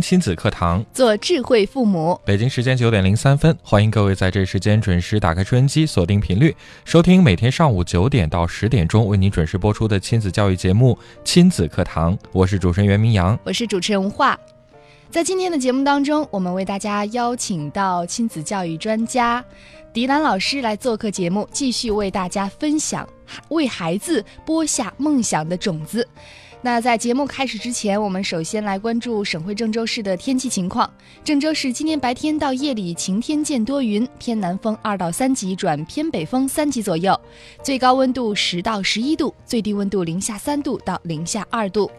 [0.00, 2.18] 听亲子课堂，做智慧父母。
[2.24, 12.16] 北京时间九点零三分，欢迎各位在这时间准时打开收音机，锁定频率，收听每天上午九点到十点钟为您准时播出的亲子教育节目《亲子课堂》。
[12.32, 14.38] 我是主持人袁明阳，我是主持人吴化。
[15.10, 19.44] 在今天的节目当中，我们为大家邀请到亲子教育专家
[19.92, 23.06] 迪兰老师来做客节目，继续为大家分享
[23.50, 26.08] 为孩子播下梦想的种子。
[26.62, 30.88] 那在节目开始之前，我们首先来关注省会郑州市的天气情况。
[31.24, 37.18] 郑州市今天白天到夜里晴天见多云，偏南风二到三级转偏北风三级左右，
[37.62, 41.90] 最高温度十到十一度，最低温度零下三度到零下二度。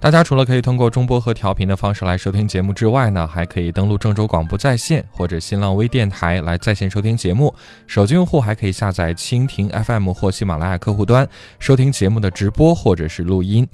[0.00, 7.54] 大家除了可以通过中波和调频的方式来收听节目之外呢，还可以登录郑州广播在线或者新浪微电台来在线收听节目。
[7.86, 11.28] 手机用户还可以下载蜻蜓 FM 或喜马拉雅客户端
[11.60, 13.64] 收听节目的直播或者是录音。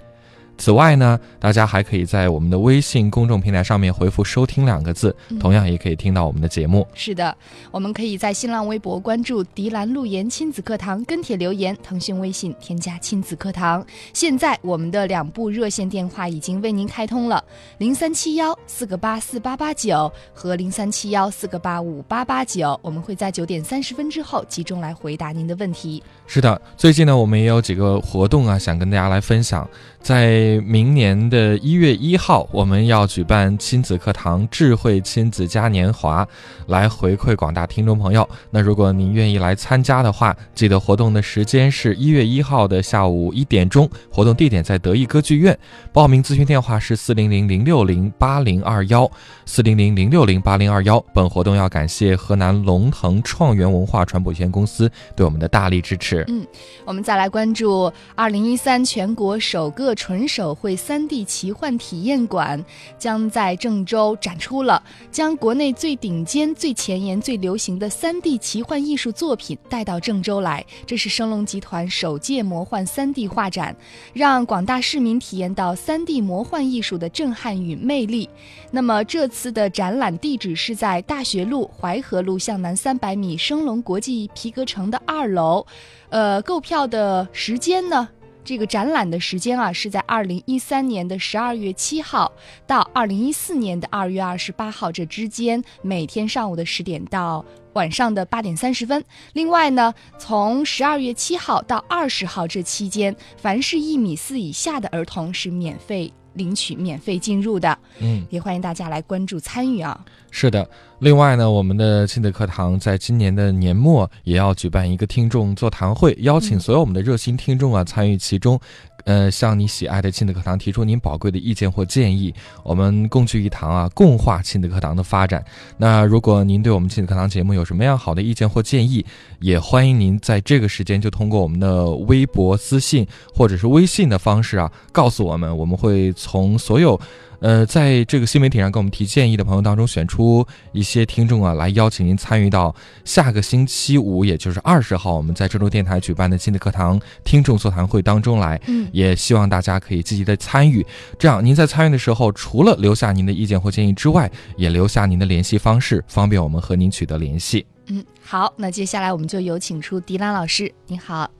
[0.56, 6.86] 此外呢，大家还可以在我们的微信公众平台上面回复“收听”两个字，同样也可以听到我们的节目。
[6.94, 7.36] 是的，
[7.70, 13.84] 我们可以在新浪微博关注“迪兰路言亲子课堂”，跟帖留言；腾讯微信添加“亲子课堂”。
[14.14, 17.42] 现在我们的两部热线电话已经为您开通了：
[17.78, 22.78] 零三七幺四个八四八八九和零三七幺四个八五八八九。
[22.80, 26.02] 我们会在九点三十分之后集中来回答您的问题。
[26.26, 29.68] 是的，最近呢，我们也有几个活动啊，想跟大家来分享。
[30.00, 36.26] 在明年的一月一号，我们要举办亲子课堂智慧亲子嘉年华，
[36.66, 38.28] 来回馈广大听众朋友。
[38.50, 45.58] 那如果您愿意来参加的话，记得活动的时间是一月一号的下午一点钟，活动地点在德意歌剧院。
[45.92, 49.10] 报名咨询电话是四零零零六零八零二幺，
[49.46, 50.98] 四零零零六零八零二幺。
[51.12, 56.24] 本活动要感谢河南龙腾创源文化传播有限公司对我们的大力支持。
[56.28, 56.46] 嗯，
[56.84, 62.64] 我们再来关注二零一三全国首个纯手绘三 D 奇幻体验馆
[62.98, 70.66] 将在郑州展出了，将国内最顶尖、最前沿、最流行的三 D 奇幻艺术作品带到郑州来。
[70.84, 73.76] 这是升龙集团首届魔幻三 D 画展，
[74.12, 78.28] 让广大市民体验到三 D 魔幻艺术的震撼与魅力。
[78.72, 85.64] 那么这次的展览地址是在大学路淮河路向南三百米升龙国际皮革城的二楼。
[86.10, 88.08] 呃，购票的时间呢？
[88.44, 92.30] 这个展览的时间啊，是在二零一三年的十二月七号
[92.66, 99.02] 到二零一四年的二月二十八号这之间，每天上午的十点到晚上的八点三十分。
[99.32, 107.76] 另外呢，从十二月七号到二十号这期间，凡是一米四以下的儿童是免费领取、免费进入的。
[108.00, 110.04] 嗯，也欢迎大家来关注参与啊。
[110.30, 110.68] 是的，
[110.98, 118.58] 另外呢，我们的亲子课堂在今年的年末也要举办一个听众座谈会，邀请所有我们的热心听众啊参与其中，
[119.04, 125.44] 呃，向你喜爱的亲子课堂提出您宝贵的意见或建议，我们共聚一堂啊，共话亲子课堂的发展。
[125.76, 129.04] 那如果您对我们亲子课堂节目有什么样好的意见或建议，
[129.40, 136.98] 也欢迎您在这个时间就通过我们的微博私信或者是微信的方式啊，告诉我们，我们会从所有。
[137.44, 142.74] 呃，在这个新媒体上给我们提建议的朋友当中，选出一些听众啊，来邀请您参与到
[143.04, 148.58] 下个星期五，也就是二十号，我们在郑州电台举办的亲子课堂听众座谈会当中来。
[148.66, 150.82] 嗯，也希望大家可以积极的参与。
[151.18, 157.66] 这样，您在参与的时候，除了留下您的意见或建议之外，也留下您的联系方式，方便我们和您取得联系。
[157.88, 161.30] 嗯，好，那接下来我们就有请出迪兰老师，你好，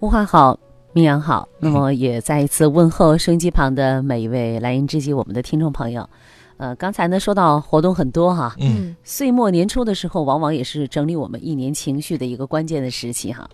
[0.00, 0.67] 吴华好。
[0.94, 6.08] 明阳好，那么也再一次问候收音机旁的每一位来音知己，我们的听众朋友。
[6.56, 13.48] 呃，刚才呢说到活动很多哈，嗯，岁末年初的时候，往往也是整理我们一年情绪的一个关键的时期哈。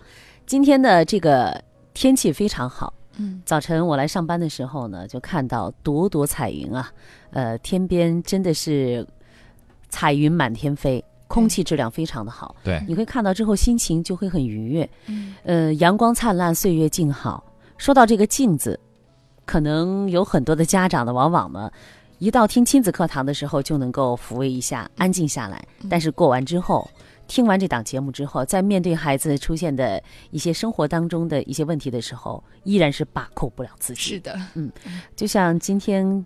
[0.47, 1.61] 今天的这个
[1.93, 6.89] 天气非常好，嗯，早晨我来上班的时候呢，就看到朵朵彩云啊，
[7.31, 9.05] 呃，天边真的是
[9.89, 11.03] 彩云满天飞。
[11.27, 17.43] 空气质量非常的好，对，你会看到之后心情就会很愉悦，嗯，呃，阳光灿烂，岁月静好。
[17.77, 18.79] 说到这个静字，
[19.43, 21.69] 可能有很多的家长呢，往往呢，
[22.19, 25.61] 一到听亲子课堂的时候就能够抚慰一下，安静下来。
[25.89, 26.87] 但是过完之后，
[27.27, 33.99] 听完这档节目之后，在面对孩子出现的一些生活当中的一些问题的时候，依然是把控不了自己。
[33.99, 34.71] 是的，嗯，
[35.15, 36.25] 就像今天。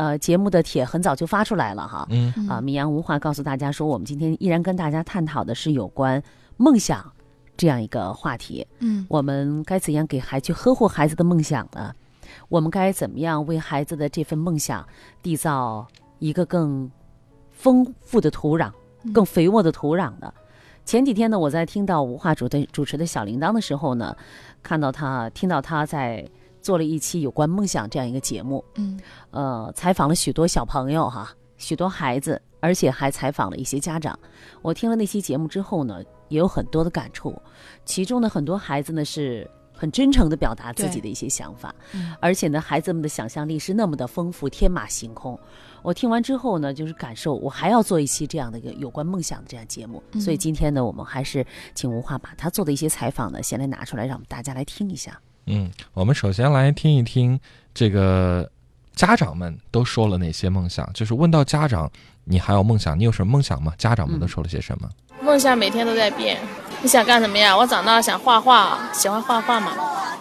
[0.00, 2.06] 呃节目的帖很早就发出来了哈。
[2.08, 6.22] 嗯嗯啊，米阳无话告诉大家说，我们今天依然跟大家探讨的是有关
[6.56, 7.12] 梦想
[7.54, 8.66] 这样一个话题。
[8.78, 11.92] 嗯我们该怎样给孩去呵护孩子的梦想呢？
[12.48, 14.86] 我们该怎么样为孩子的这份梦想
[15.22, 15.86] 缔造
[16.18, 16.90] 一个更
[17.50, 18.70] 丰富的土壤、
[19.04, 20.32] 嗯更肥沃的土壤呢？
[20.86, 24.16] 前几天呢，我在听到无话主的主持的小铃铛的时候呢，
[24.62, 26.26] 看到他听到他在
[26.60, 28.98] 做了一期有关梦想这样一个节目，嗯
[29.30, 34.18] 呃，采访了许多小朋友哈，许多孩子，而且还采访了一些家长。
[34.62, 37.34] 我听了那期节目之后呢，也有很多的感触。
[37.84, 45.38] 其中呢，很多孩子呢是很真诚的表达自己的一些想法，嗯而且呢，孩子们的想象力是那么的丰富，天马行空。
[45.82, 50.02] 我听完之后呢，就是感受，我还要做一期这样的一个有关梦想的这样节目。
[50.12, 55.18] 嗯所以今天呢，我们还是请吴化把他做的一些采访呢，先来拿出来，让我们大家来听一下。
[55.50, 57.38] 嗯，我们首先来听一听
[57.74, 58.48] 这个
[58.94, 61.90] 家长们都说了哪些梦想，就是问到家长，
[62.24, 62.96] 你还有梦想？
[62.96, 63.72] 你有什么梦想吗？
[63.76, 64.88] 家长们都说了些什么？
[65.20, 66.38] 梦想每天都在变。
[66.82, 67.56] 你想干什么呀？
[67.56, 69.72] 我长大了想画画，喜欢画画嘛。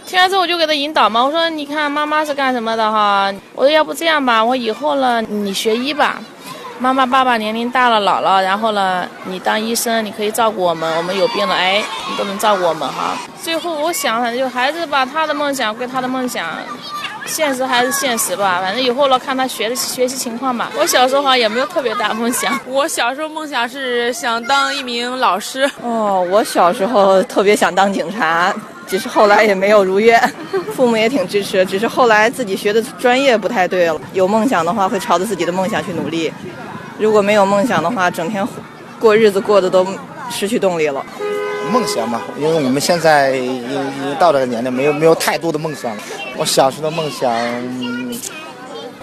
[0.06, 3.31] 听完之后我就给他引导嘛，我说你看妈妈是干什么的哈？
[3.54, 6.20] 我说要不这样吧，我以后呢你学医吧。
[6.81, 13.18] 妈妈爸爸年龄大了姥姥，然后呢你当医生，你可以照顾我们，我们有病了哎，你都能照顾我们哈。
[13.42, 16.48] 最后我想反正就孩子把，他的梦想归他的梦想，
[17.30, 20.72] 现实还是现实吧，反正以后了看他学的学习情况吧。
[20.78, 22.60] 我小时候好像也没有特别大梦想。
[22.66, 28.54] 我小时候梦想是想当一名老师，哦，我小时候特别想当警察，
[28.88, 30.20] 只是后来也没有如愿，
[30.76, 34.02] 父母也挺支持，只是后来自己学的专业不太对了。
[34.14, 36.31] 有梦想的话，会朝着自己的梦想去努力；
[36.98, 38.46] 如果没有梦想的话，整天
[39.00, 39.86] 过日子过得都
[40.30, 41.06] 失去动力了。
[41.69, 46.04] 梦想嘛，因为我们现在已已到这个年龄，没有没有太多的梦想了。
[46.38, 47.31] 我小时候的梦想，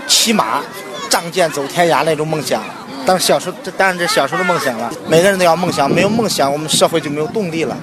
[0.07, 0.63] 骑马、
[1.09, 2.63] 仗剑走天涯那种梦想。
[3.07, 4.93] 当小时候，这当然这小时候的梦想了。
[5.09, 7.79] 每个人都要梦想，没有梦想，我们社会就没有动力了。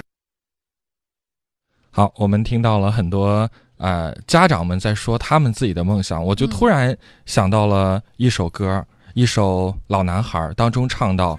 [1.90, 3.48] 好，我们听到了很多
[3.78, 8.84] 呃家长们在说他们自己的梦想，我就突然想到了一首歌，
[9.14, 11.38] 一首《老男孩》当中唱到。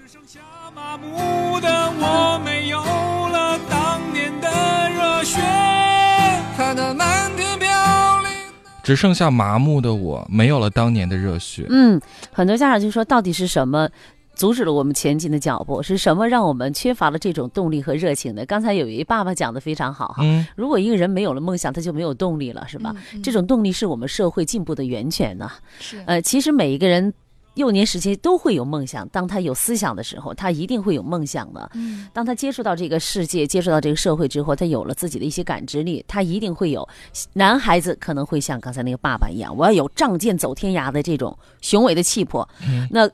[8.86, 11.66] 只剩下麻木的我，没有了当年的热血。
[11.70, 12.00] 嗯，
[12.32, 13.90] 很多家长就说，到底是什么
[14.36, 15.82] 阻止了我们前进的脚步？
[15.82, 18.46] 是什么让我们缺乏了这种动力和热情呢？
[18.46, 22.94] 刚才有一位爸爸讲的非常好哈，嗯，如果一个人没有了梦想，他就没有动力了，是吧？
[23.14, 25.50] 嗯这种动力是我们社会进步的源泉呢。
[25.80, 27.12] 是呃，其实每一个人
[27.56, 31.70] 幼年时期都会有梦想，当他有思想的时候，他一定会有梦想的。
[31.74, 36.88] 嗯当他接触到这个世界、接触到这个社会之后，他有了自己的一些感知力，他一定会有。
[37.34, 42.48] 男孩子可能会像刚才那个爸爸一样，我要有仗剑走天涯的这种雄伟的气魄。
[42.92, 43.10] 那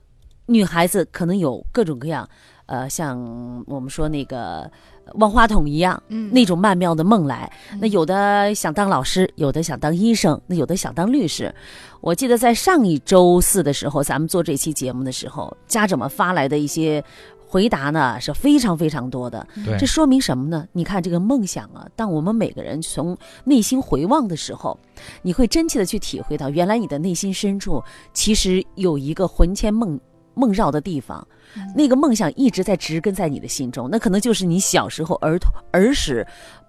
[0.48, 2.28] 女孩子可能有各种各样，
[2.66, 4.70] 呃，像我们说那个
[5.16, 7.52] 万花筒一样，嗯那种曼妙的梦来。
[7.80, 11.54] 那有的想当老师，有的想当医生，那有的想当律师。
[12.00, 17.04] 我记得在上一周四的时候，咱们做这期节目的时候，家长们发来的一些
[17.46, 19.46] 回答呢是非常非常多的。
[19.63, 20.66] 对这说明什么呢？
[20.72, 24.80] 你看这个梦想啊，当我们每个人从内心回望的时候，
[25.22, 27.84] 你会真切的去体会到，原来你的内心深处
[28.14, 30.00] 其实有一个魂牵梦
[30.34, 31.28] 梦绕的地方，
[31.75, 36.26] 那个梦想一直在植根在你的心中，那可能就是你小时候儿童儿时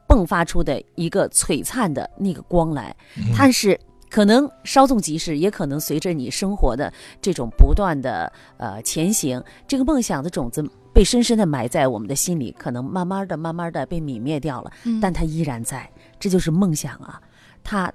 [0.08, 2.94] 迸发出的一个璀璨的那个光来，
[3.34, 3.78] 它是。
[4.10, 6.92] 可能稍纵即逝，也可能随着你生活的
[7.22, 15.90] 这种不断的呃前行，这个梦想的种子被深深的埋在我们的心里，可能慢慢的、慢慢的被泯灭掉了，嗯但它依然在。
[16.20, 17.18] 这就是梦想啊，
[17.64, 17.90] 它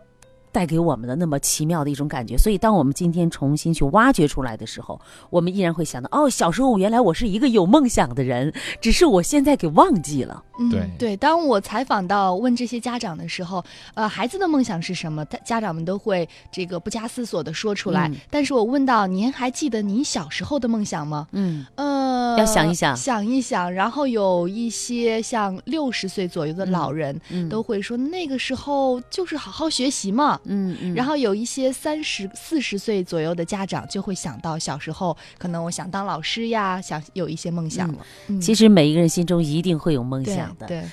[0.58, 2.36] 带给我们的那么奇妙的一种感觉。
[2.36, 5.00] 所以，当我们今天重新去挖掘出来的时候，
[5.30, 10.44] 我们依然会想到，哦，小时候原来我是一个有梦想的人，只是我现在给忘记了。
[10.60, 11.16] 嗯，对对。
[11.16, 15.24] 当我采访到问这些家长的时候，呃，孩子的梦想是什么？
[15.26, 18.08] 他家长们都会这个不加思索的说出来。
[18.08, 21.28] 嗯但是我问到您还记得您小时候的梦想吗？
[21.34, 23.72] 嗯呃，要想一想想一想。
[23.72, 30.40] 然后有一些像六十岁左右的老人、嗯，都会说，那个时候就是好好学习嘛。
[30.48, 38.06] 嗯嗯，然后有一些三十四十岁左右的家长就会想到小时候，可能我想当老师呀，想有一些梦想了。
[38.28, 38.40] 嗯。
[38.40, 40.84] 其实每一个人心中一定会有梦想的，对，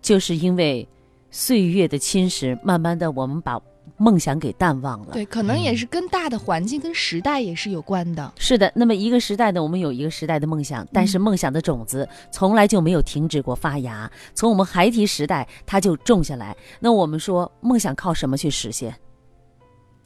[0.00, 0.86] 就是因为
[1.30, 3.60] 岁月的侵蚀，慢慢的我们把
[3.96, 5.12] 梦想给淡忘了。
[5.12, 8.32] 对，可能也是跟大的环境、跟时代也是有关的。
[8.38, 16.56] 是的，那么一个时代呢，我们有一个时代的梦想，但是嗯梦想的种子从来就没有停止过发芽，从我们孩提时代它就种下来。
[16.78, 18.94] 那我们说，梦想靠什么去实现？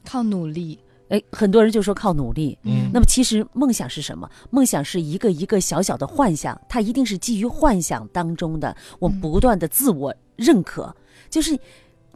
[0.03, 0.77] 靠努力，
[1.09, 2.57] 哎，很多人就说靠努力。
[2.63, 4.29] 嗯那么其实梦想是什么？
[4.49, 10.93] 梦想是一个一个小小的幻想，它一定是基于幻想当中的我们不断的自我认可。
[11.27, 11.57] 就是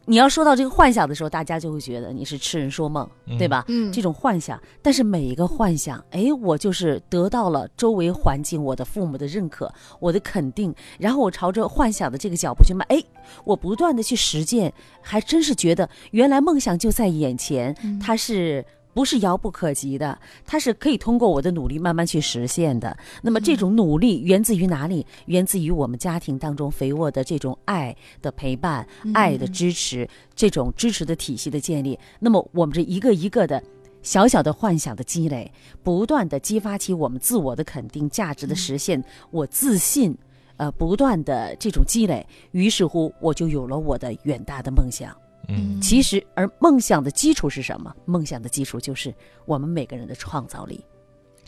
[0.09, 3.63] 你要说到这个幻想的时候，大家就会觉得你是痴人说梦，对吧？
[3.67, 13.03] 嗯这种幻想，但是每一个幻想，哎，我就是得到了周围环境、我的父母的认可、我的肯定，然后我朝着幻想的这个脚步去迈，哎，
[13.43, 18.65] 我不断的去实践，还真是觉得原来梦想就在眼前，它是。
[18.93, 22.97] 不是遥不可及的，它是可以通过我的努力慢慢去实现的。
[23.21, 25.05] 那么这种努力源自于哪里？
[25.25, 31.97] 源自于我们家庭当中肥沃的这种爱的陪伴、爱的支持，这种支持的体系的建立。
[32.19, 33.61] 那么我们这一个一个的。
[34.01, 35.51] 小小的幻想的积累，
[35.83, 40.17] 不断的激发起我们自我的肯定、价值的实现，我自信，
[40.55, 45.13] 呃，不断的这种积累，于是乎我就有了我的远大的梦想。
[45.49, 47.93] 嗯其实，而梦想的基础是什么？
[48.05, 49.13] 梦想的基础就是
[49.45, 50.83] 我们每个人的创造力。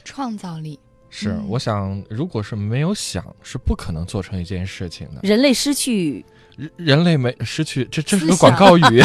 [0.03, 0.79] 创造力，
[1.11, 5.19] 是嗯，我想，如果是没有想，是不可能做成一件事情的。
[5.21, 6.25] 人类失去，
[6.57, 9.01] 人人类没失去，这这是个广告语。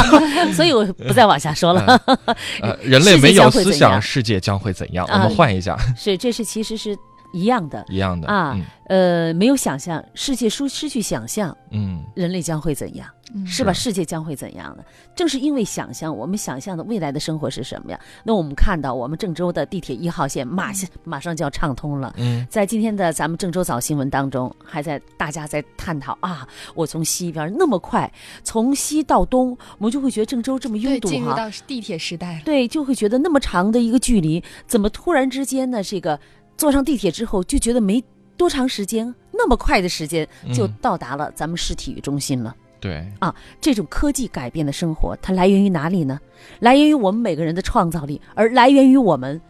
[0.55, 2.01] 所以我不再往下说了。
[2.63, 5.07] 呃，人类没有思想，世界将会怎样？
[5.07, 6.97] 我啊们换一下，是，这是其实是
[7.35, 7.85] 一样的。
[7.91, 8.65] 一样的啊嗯
[9.29, 13.07] 呃，没有想象，世界失失去想象，嗯人类将会怎样？
[13.35, 13.73] 嗯是吧？
[13.73, 14.85] 世界将会怎样的？
[15.15, 18.01] 正是因为想象，我们想象的未来的生活是什么呀？
[18.25, 22.15] 那我们看到，我们郑州的地铁一号线马上马上就要畅通了。
[22.19, 28.11] 嗯在今天的咱们郑州早新闻当中，还在大家在探讨啊，我从西边那么快，
[28.45, 31.37] 从西到东，我们就会觉得郑州这么拥对，堵进入哈。
[31.37, 32.43] 到地铁时代了。
[32.45, 35.83] 对，就会觉得那么长的一个距离，怎么突然之间呢？
[35.83, 36.19] 这个
[36.57, 38.03] 坐上地铁之后，就觉得没
[38.37, 42.55] 多长时间，那么快的时间就嗯到达了咱们市体育中心了。
[42.87, 46.21] 对啊，这种科技改变的生活，它来源于哪里呢？
[46.61, 49.41] 来源于我们每个人的创造力，而来源于我们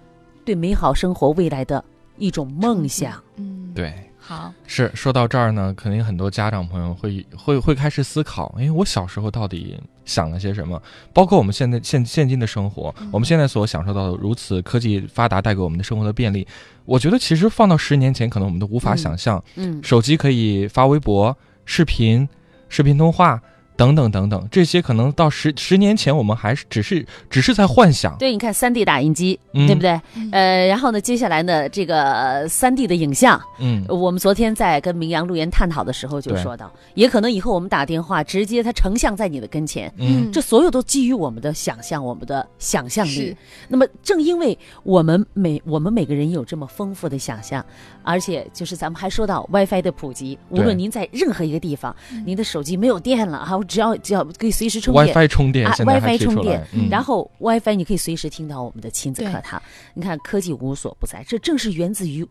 [0.44, 1.84] 对美好生活未来的
[2.16, 3.12] 一种梦想。
[3.36, 3.92] 嗯，，对。
[4.18, 10.82] 好，是说到这儿呢，肯定很多家长朋友会会会开始思考，哎，我小时候到底想了些什么？
[11.12, 16.44] 包括我们现在现现今的生活，我们现在所享受到的如此科技发达带给我们的生活的便利，
[16.84, 19.44] 我觉得其实放到十年前，可能我们都无法嗯想象。
[19.54, 22.28] 嗯，手机可以发微博、视频、
[22.68, 23.40] 视频通话
[23.76, 28.16] 等等等等，这些可能到十十年前我们还是只是只是在幻想。
[28.18, 29.66] 对，你看三 D 打印机，嗯。
[29.66, 30.00] 对不对？
[30.14, 30.30] 嗯。
[30.32, 40.32] 呃，然后呢，接下来呢，这个三 D 的影像，嗯，我们昨天在跟明阳陆岩探讨的时候就说到，也可能以后我们打电话直接它成像在你的跟前，嗯。
[40.32, 43.10] 这所有都基于我们的想象，我们的想象力。
[43.10, 43.36] 是。
[43.68, 47.64] 那么，正因为我们每我们每个人有这么丰富的想象，
[48.02, 52.22] 而且就是咱们还说到 WiFi 的普及，无论您在任何一个地方，嗯。
[52.26, 55.06] 您的手机没有电了哈，我只要只要可以随时充电。
[55.06, 59.60] WiFi 充电，WiFi 充电，，嗯然后 WiFi 你可以随时听到我们的亲子课堂。
[59.94, 62.26] 你看，科技无所不在，这正是源自于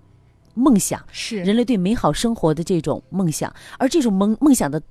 [0.53, 3.53] 梦想，是人类对美好生活的这种梦想。
[3.77, 4.81] 而这种梦梦想的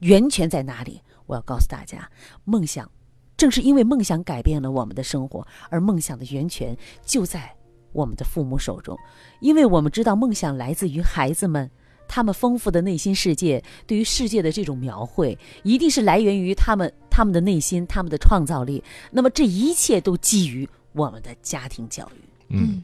[0.00, 1.00] 源泉在哪里？
[1.26, 2.10] 我要告诉大家，
[2.44, 2.90] 梦想
[3.36, 7.54] 正是因为梦想改变了我们的生活，而梦想的源泉就在
[7.92, 8.98] 我们的父母手中，
[9.40, 11.70] 因为我们知道梦想来自于孩子们。
[12.12, 18.82] 他们丰富的内心世界，对于世界的这种描绘，一定是来源于他们他们的内心，他们的创造力。
[19.12, 22.28] 那么这一切都基于我们的家庭教育。
[22.48, 22.82] 嗯，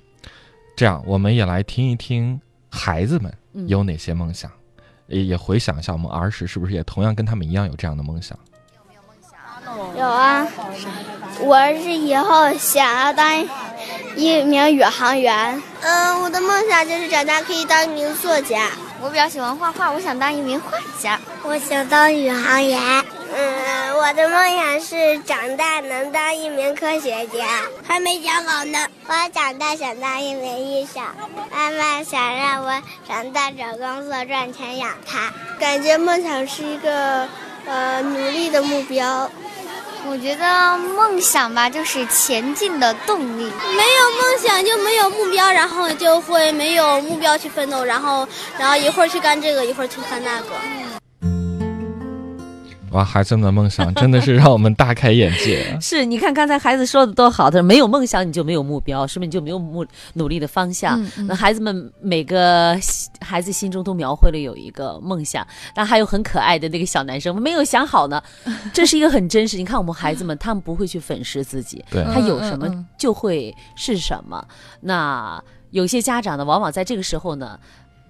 [0.77, 2.41] 这样我们也来听一听
[2.71, 4.49] 孩子们嗯有哪些梦想，
[5.09, 8.39] 也也回想一下我们儿时是不是也同样跟他们一样有这样的梦想。
[9.99, 10.47] 有啊，
[11.41, 13.43] 我是以后想要当
[14.17, 15.61] 一名宇航员。
[15.83, 18.71] 嗯，我的梦想就是长大可以当一名作家。
[19.03, 21.21] 我比较喜欢画画，我想当一名画家。
[21.43, 22.81] 我想当宇航员。
[23.35, 27.47] 嗯，我的梦想是长大能当一名科学家。
[27.87, 28.79] 还没想好呢。
[29.07, 31.03] 我长大想当一名医生。
[31.53, 35.33] 妈妈想让我长大找工作赚钱养她。
[35.59, 37.29] 感觉梦想是一个
[37.67, 39.31] 呃努力的目标。
[40.09, 43.43] 我觉得梦想吧，就是前进的动力。
[43.77, 48.27] 没有梦想就没有目标，然后就会没有目标去奋斗，然后
[48.59, 50.47] 然后一会儿去干这个，一会儿去干那个。
[52.97, 55.65] 哇，孩子们的梦想真的是让我们大开眼界。
[55.83, 59.85] 是，你看刚才孩子说的多好，他说没有梦想你就没有目标，是不是你就没有目
[60.15, 60.99] 努力的方向？
[61.03, 62.75] 嗯嗯那孩子们每个
[63.21, 68.23] 孩子心中都描绘了有一个梦想，但还有很可爱的那个小男生没有想好呢，
[68.73, 69.59] 这是一个很真实。
[69.59, 74.43] 你看我们孩子们，他们不会去粉饰自己，对他有什么就会是什么。
[74.81, 75.39] 那
[75.71, 77.59] 有些家长呢，往往在这个时候呢。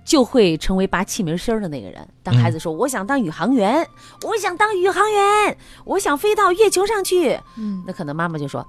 [0.07, 2.09] 就会成为拔气门芯儿的那个人。
[2.23, 3.87] 当孩子说：“我想当宇航员，
[4.23, 8.67] 我想当宇航员，我想飞到月球上去。”嗯，那可能妈妈就说：“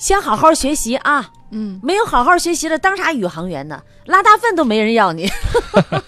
[0.00, 1.30] 先好好学习啊。
[1.50, 3.82] 嗯，没有好好学习的，当啥宇航员呢？
[4.06, 5.28] 拉大粪都没人要你。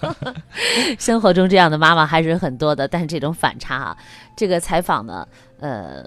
[0.99, 3.97] 生活中这样的妈妈还是很多的，但是这种反差啊，
[4.35, 5.27] 这个采访呢，
[5.61, 6.05] 呃，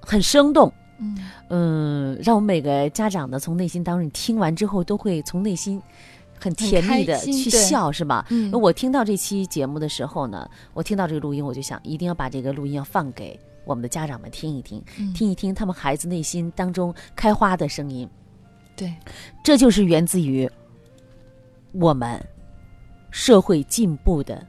[0.00, 0.72] 很生动。
[0.98, 1.18] 嗯
[1.50, 5.82] 嗯，让我们每个家长呢，从内心当中，你听完之后都会从内心
[6.38, 8.26] 很甜蜜的去笑，是吧？
[8.30, 18.08] 嗯我听到这期节目的时候呢，我听到这个录音，我就想一定要把这个录音要放给我们的家长们听一听，嗯听一听他们孩子内心当中开花的声音。
[18.76, 18.94] 对，
[19.42, 20.48] 这就是源自于
[21.72, 22.22] 我们
[23.10, 24.46] 社会进步的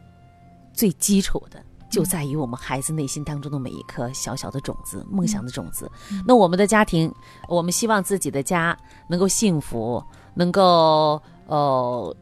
[0.73, 5.89] 最基础的，就在于我们孩子内心当中的每一颗小小的种子，梦想的种子。
[6.27, 7.09] 那我们的家庭，
[7.47, 8.77] 我们希望自己的家
[9.07, 10.03] 能够幸福，
[10.33, 12.15] 能够呃。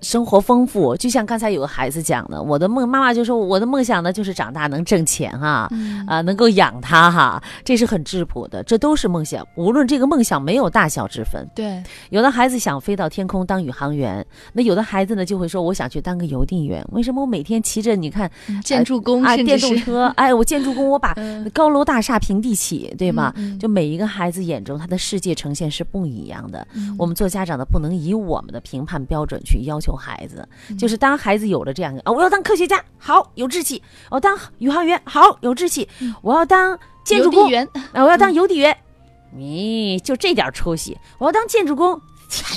[0.00, 9.46] 生活丰富，就像刚才有个孩子讲的，我的梦，妈妈就说我的梦想呢，就是长大能挣钱哈、嗯啊，能够养他哈，这是很质朴的，这都是梦想。
[9.56, 16.84] 无论这个梦想没有大小之分，对，有的孩子想飞到天空当宇航员，那有的孩子呢就会说我想去当个邮递员。
[16.92, 18.30] 为什么我每天骑着你看
[18.62, 23.34] 建筑工啊电动车， 哎，我建筑工，我把嗯高楼大厦平地起，对吧？
[23.58, 26.66] 就每一个孩子眼中他的世界呈现是不一样的。
[26.74, 33.80] 嗯我们做家长的不能以我们的评判标准去要求孩子，嗯就是当孩子有了这样的啊，我要当科学家，好有志气；
[34.10, 35.86] 我要当宇航员，好有志气；
[36.22, 38.76] 我要当建筑工，员啊，我要当邮递员。
[39.30, 42.00] 你就这点出息，我要当建筑工，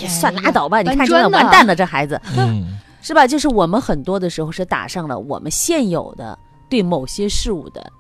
[0.01, 0.81] 哎算拉倒吧！
[0.81, 3.27] 你看这搬砖呢完蛋了，这孩子嗯 是吧？
[3.27, 6.38] 就是我们很多的时候是打上了我们现有的
[6.69, 7.91] 对某些事物的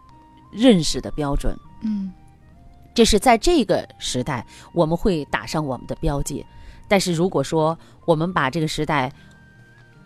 [0.51, 2.13] 认识的标准，嗯
[2.93, 6.45] 这是在这个时代我们会打上我们的标记。
[6.91, 9.09] 但是如果说我们把这个时代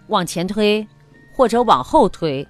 [0.06, 0.88] 往前推，
[1.36, 2.48] 或者往后推，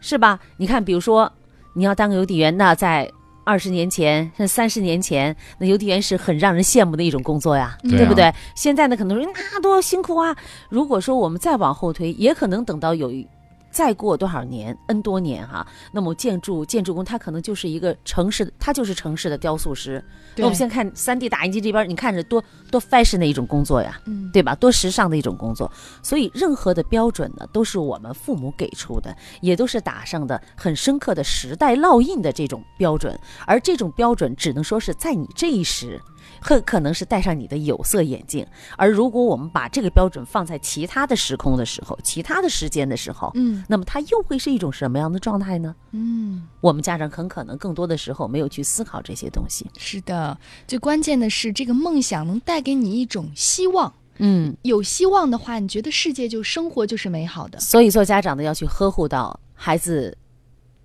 [0.00, 0.38] 是吧？
[0.58, 1.32] 你看，比如说
[1.72, 3.10] 你要当个邮递员，那在
[3.42, 8.30] 二十年前、三十年前，那邮递员是很让人羡慕的一种工作呀，对啊对不对？
[8.54, 10.36] 现在呢，可能说那多辛苦啊。
[10.68, 13.26] 如果说我们再往后推，也可能等到有一
[13.70, 20.02] 再过多少年，n 多年哈，那么建筑建筑工他可能就是一个城市的，他就是城市的雕塑师。
[20.36, 24.54] 那我们现在看三 D 打印机这边，你看着多多 fashion 的一种工作呀，嗯对吧？
[24.54, 25.70] 多时尚的一种工作。
[26.02, 33.18] 所以任何的标准呢，都是我们父母给出的，也都是打上的很深刻的时代烙印的这种标准。
[33.46, 36.00] 而这种标准只能说是在你这一时。
[36.40, 45.74] 很可能是戴上你的有色眼镜，而如果我们把这个标准放在其他的时空的时候、其他的时间的时候，嗯那么它又会是一种什么样的状态呢？
[45.92, 49.66] 嗯，我们家长很可能更多的时候没有去思考这些东西。
[49.78, 50.36] 是的。
[50.66, 53.92] 最关键的是，这个梦想能带给你一种希望。
[54.18, 57.58] 嗯，有希望的话，你觉得世界就生活就是美好的。
[57.58, 60.16] 所以做家长的要去呵护到孩子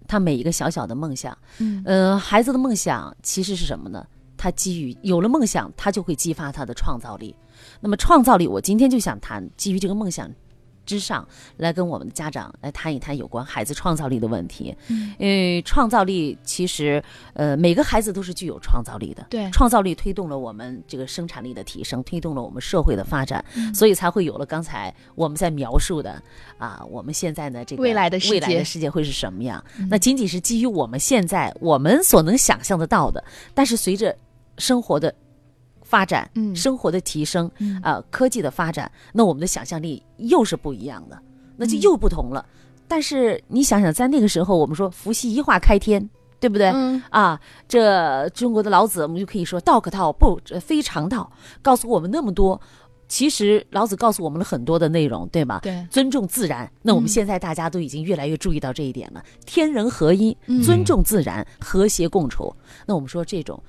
[0.08, 1.38] 他每一个小小的梦想。
[1.58, 4.06] 嗯呃，孩子的梦想其实是什么呢？
[4.46, 7.36] 他基于有了梦想，他就会激发他的创造力。
[7.82, 10.32] 那么创造力，我今天就想谈基于这个梦想
[10.86, 11.28] 之上
[11.58, 14.76] 来跟我们的家长来谈一谈有关孩子创造力的问题。
[14.88, 17.04] 嗯因为创造力其实，
[17.34, 19.26] 呃，每个孩子都是具有创造力的。
[19.32, 26.22] 对创造力推动了我们这个生产力的提升，推动了我们社会的发展，嗯所以才会有了刚才我们在描述的
[26.60, 29.64] 啊，我们现在的这个未来的世界未来的世界会是什么样？
[29.80, 33.24] 嗯那仅仅是基于我们现在我们所能想象得到的，
[33.56, 34.16] 但是随着
[34.58, 35.14] 生活的
[35.84, 41.20] 发展，嗯生活的提升，嗯啊、科技的发展，那我们的想象力又是不一样的，
[41.58, 42.46] 那嗯就又不同了。
[42.88, 46.08] 但是你想想，在那个时候，我们说伏羲一画开天，
[46.40, 46.68] 对不对？
[46.68, 52.60] 嗯啊，这中国的老子，我们就可以说道可道，不呃非常道，告诉我们那么多。
[53.08, 55.60] 其实老子告诉我们了很多的内容，对吗？
[55.62, 56.68] 对尊重自然。
[56.82, 62.52] 那我们嗯现在大家都已经越来越注意到这一点了，天人合一，嗯尊重自然，和谐共处。
[62.88, 63.62] 那我们说这种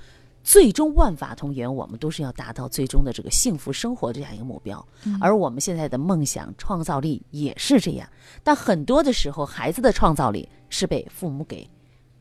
[0.46, 4.86] 最终万法同源，我们都是要达到最终的这个幸福生活这样一个目标。
[5.04, 8.08] 嗯而我们现在的梦想、创造力也是这样，
[8.44, 11.68] 但很多的时候，孩子的创造力是被父母给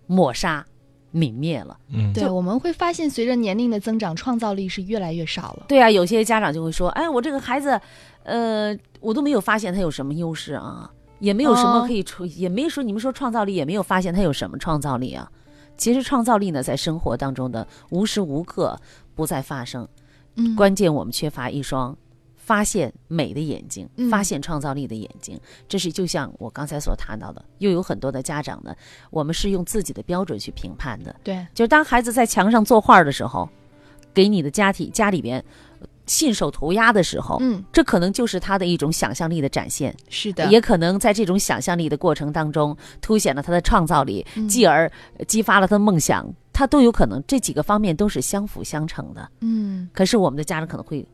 [0.08, 0.66] 抹杀、
[1.14, 1.78] 泯灭了。
[1.90, 5.66] 嗯，对，我们会发现，随着年龄的增长，创造力是越来越少了。
[5.68, 7.80] 对啊，有些家长就会说：“哎，我这个孩子，
[8.24, 15.30] 呃，我都没有发现他有什么优势啊，也没有什么哦可以出，也没说你们说创造力，也没有发现他有什么创造力啊。
[15.78, 18.80] 其实创造力呢，在生活当中的无时无刻
[19.14, 19.88] 不在发生，
[20.36, 21.96] 嗯，关键我们缺乏一双
[22.36, 25.40] 发现美的眼睛，嗯发现创造力的眼睛。
[25.68, 28.76] 这是就像我刚才所谈到的，又有很多的家长呢，
[29.10, 31.16] 我们是用自己的标准去评判的。
[31.24, 33.50] 对，就是当孩子在墙上作画的时候，
[34.14, 35.44] 给你的家庭家里边
[35.75, 35.75] 呃
[36.06, 49.30] 信手涂鸦的时候，嗯，这可能就是他的一种想象力的展现，是的，也可能在这种想象力的过程当中，凸显了他的创造力，嗯继而呃激发了他的梦想，他都有可能，这几个方面都是相辅相成的。
[49.42, 51.06] 嗯，可是我们的家长可能会，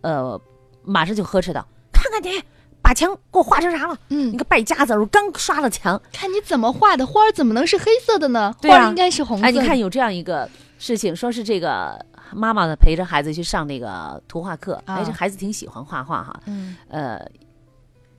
[0.00, 0.40] 呃，
[0.82, 2.40] 马上就呵斥道：“看看你，
[2.80, 3.98] 把墙给我画成啥了？
[4.08, 8.54] 嗯，你个败家子，我刚刷了墙，看你怎么画的花儿怎么能是黑色的呢？
[8.60, 9.48] 对啊花儿应该是红色的。
[9.48, 17.20] 哎，你看有这样一个事情，说是这个妈妈呢陪着孩子去上那个图画课，啊哎，这孩子挺喜欢画画哈，嗯呃，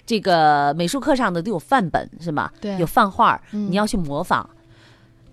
[0.06, 2.52] 这个美术课上的都有范本是吧？
[2.60, 4.50] 对有范画，嗯你要去模仿。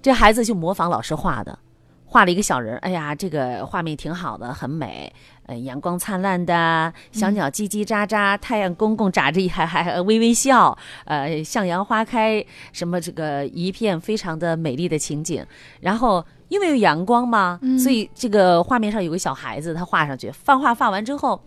[0.02, 1.58] 这孩子就模仿老师画的，
[2.04, 5.12] 画了一个小人儿，哎呀，这个画面挺好的，很美，
[5.46, 15.44] 呃，阳光灿烂的，小鸟叽叽喳喳，太阳公公眨着一还还微微笑，呃，向阳花开，什么这个一片非常的美丽的情景。
[15.80, 21.40] 然后因为有阳光嘛，嗯所以这个画面上有个小孩子，他画上去，放画放完之后，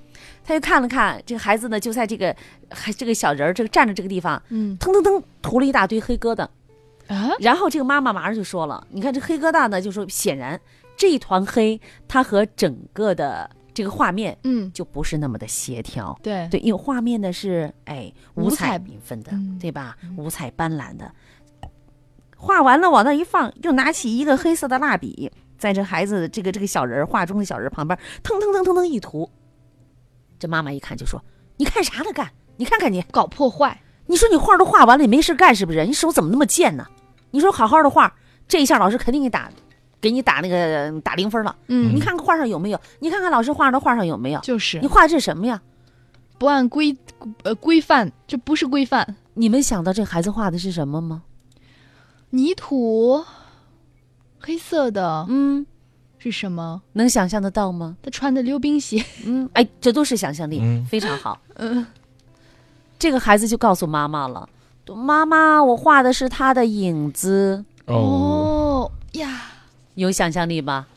[0.43, 2.35] 他又看了看这个孩子呢，就在这个
[2.69, 6.47] 还这个小人儿这个站着这个地方，嗯腾腾腾涂了一大堆黑疙瘩。
[7.07, 10.61] 啊，然后这个妈妈马上就说了：“你看这黑疙瘩呢，就说显然
[10.95, 16.15] 这一团黑，它和整个的这个画面嗯，就不是那么的协调。
[16.21, 19.97] 对对，因为画面呢是哎五五彩彩缤纷的，嗯对吧？
[20.17, 21.11] 五彩斑斓的。
[22.41, 29.29] 画完了往那一放，又拿起一个黑色的蜡笔，在这孩子这个这个小人儿画中的小人旁边，腾腾腾腾腾一涂。
[30.39, 31.21] 这妈妈一看就说
[31.57, 32.31] ：‘你看啥呢干？
[32.55, 33.81] 你看看你，搞破坏。
[34.05, 35.85] 你说你画都画完了，你没事干是不是？
[35.85, 36.87] 你手怎么那么贱呢？
[37.31, 38.15] 你说好好的画，
[38.47, 39.51] 这一下老师肯定给你打，
[39.99, 41.53] 给你打那个打零分了。
[41.67, 42.79] 嗯你看看画上有没有？
[42.99, 44.39] 你看看老师画的画上有没有？
[44.39, 45.61] 就是你画的这是什么呀？
[46.37, 46.97] 不按规
[47.43, 49.17] 呃规范，这不是规范。
[49.33, 51.23] 你们想到这孩子画的是什么吗？
[52.31, 53.23] 泥土，
[54.39, 55.65] 黑色的，嗯，
[56.17, 56.81] 是什么？
[56.93, 57.97] 能想象得到吗？
[58.01, 59.03] 他穿的溜冰鞋。
[59.25, 61.39] 嗯，哎，这都是想象力，嗯非常好。
[61.55, 61.85] 嗯，
[62.97, 64.47] 这个孩子就告诉妈妈了
[64.95, 67.63] ：“妈妈，我画的是他的影子。
[67.85, 69.41] 哦，哦呀，”
[69.95, 70.87] 有想象力吧？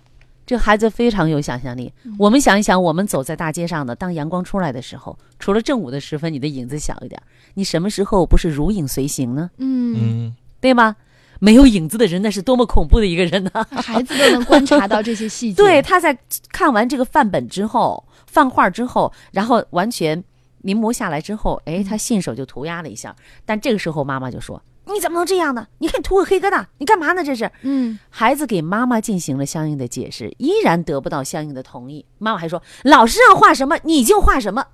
[0.44, 1.90] 这孩子非常有想象力。
[2.18, 7.22] 我们想一想，我们走在大街上的，当阳光出来的时候，除了正午的时分，你的影子小一点，
[7.54, 9.50] 你什么时候不是如影随形呢？
[9.58, 9.96] 嗯，
[10.28, 10.96] 嗯，对吗？
[11.44, 13.50] 没有影子的人，那是多么恐怖的一个人呢！
[13.72, 15.56] 孩子都能观察到这些细节。
[15.56, 16.16] 对，，他在
[16.52, 20.22] 看完这个范本之后，范画之后，然后完全
[20.58, 23.16] 临摹下来之后，哎，他信手就涂鸦了一下。
[23.44, 25.66] 但这个时候妈妈就说：“你怎么能这样呢？
[25.78, 27.24] 你看涂个黑疙瘩，你干嘛呢？
[27.24, 32.06] 这是。”嗯，孩子给妈妈进行了相应的解释，依然得不到相应的同意。
[32.18, 34.64] 妈妈还说：“老师让画什么你就画什么。”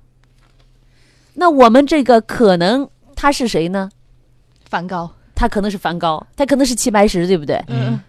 [1.33, 3.89] 那我们这个可能他是谁呢？
[4.69, 5.15] 梵高。
[5.39, 7.63] 他可能是梵高，他可能是齐白石，对不对？
[7.69, 8.01] 嗯，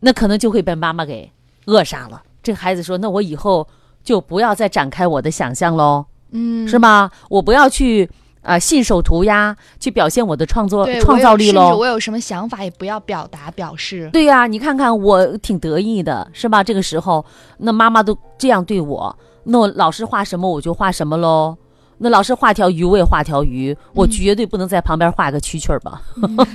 [0.00, 1.32] 那可能就会被妈妈给
[1.64, 2.22] 扼杀了。
[2.42, 3.66] 这个孩子说：“那我以后
[4.02, 7.10] 就不要再展开我的想象喽，嗯，是吗？
[7.30, 8.04] 我不要去
[8.42, 14.10] 啊、呃信手涂鸦，去表现我的创作，创造力喽我有什么想法也不要表达表示。
[14.12, 16.62] 对呀、你看看我挺得意的，是吧？
[16.62, 17.24] 这个时候，
[17.56, 21.56] 那妈妈都这样对我，那我老师画什么我就画什么喽。
[21.96, 26.02] 那老师画条鱼，我也画条鱼，我绝对不能在旁边画个蛐蛐儿吧。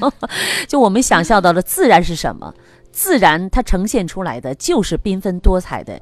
[0.67, 2.53] 就我们想象到的自然是什么？
[2.91, 5.99] 自然它呈现出来的就是缤纷多彩的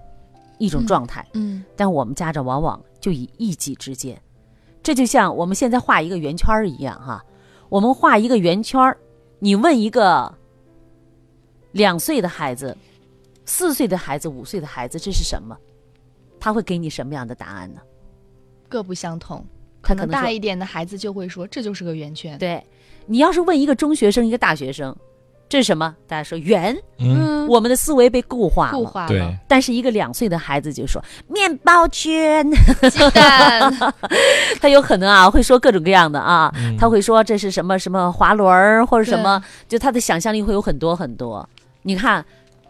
[0.58, 1.26] 一种状态。
[1.34, 4.20] 嗯但我们家长往往就以一己之见，
[4.82, 7.24] 这就像我们现在画一个圆圈儿一样哈。
[7.70, 8.98] 我们画一个圆圈儿，
[9.40, 10.34] 你问一个
[11.74, 12.76] 两岁的孩子、
[13.46, 15.56] 四岁的孩子、五岁的孩子这是什么，
[16.40, 17.82] 他会给你什么样的答案呢？
[18.68, 19.46] 各不相同。
[19.82, 22.38] 可能大一点的孩子就会说这就是个圆圈。
[22.38, 22.62] 对，
[23.06, 24.94] 你要是问一个中学生、一个大学生，
[25.48, 25.96] 这是什么？
[26.06, 28.74] 大家说圆，嗯，我们的思维被固化了。
[28.74, 29.38] 固化了对。
[29.48, 32.46] 但是一个两岁的孩子就说面包圈，
[32.92, 33.74] 鸡蛋，
[34.60, 41.48] 他有可能啊会说各种各样的啊，嗯他会说这是什么什么滑轮儿或者什么，就他的想象力会有很多很多。
[41.84, 42.26] 你看，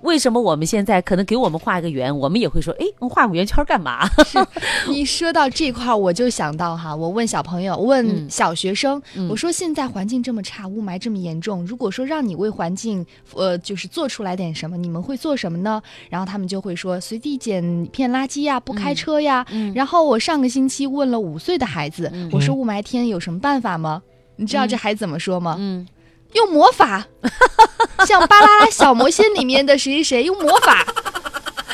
[0.07, 4.09] 为什么我们现在可能给我们画一个圆，我们也会说，哎，我画个圆圈儿干嘛？
[4.87, 15.81] 你说到这块儿，我就想到哈，我问小朋友，问嗯小学生，嗯我说现在环境这么差，雾霾这么严重，如果说让你为环境，呃，就是做出来点什么，你们会做什么呢？
[16.09, 19.45] 然后他们就会说随地捡一片垃圾呀，不开车呀。
[19.51, 24.01] 嗯然后我上个星期问了五岁的孩子，嗯我说雾霾天有什么办法吗？
[24.37, 25.57] 你知道这孩子怎么说吗？
[25.59, 25.85] 嗯，
[26.37, 27.03] 用魔法，
[28.05, 30.85] 像《巴啦啦小魔仙》里面的谁谁谁用魔法，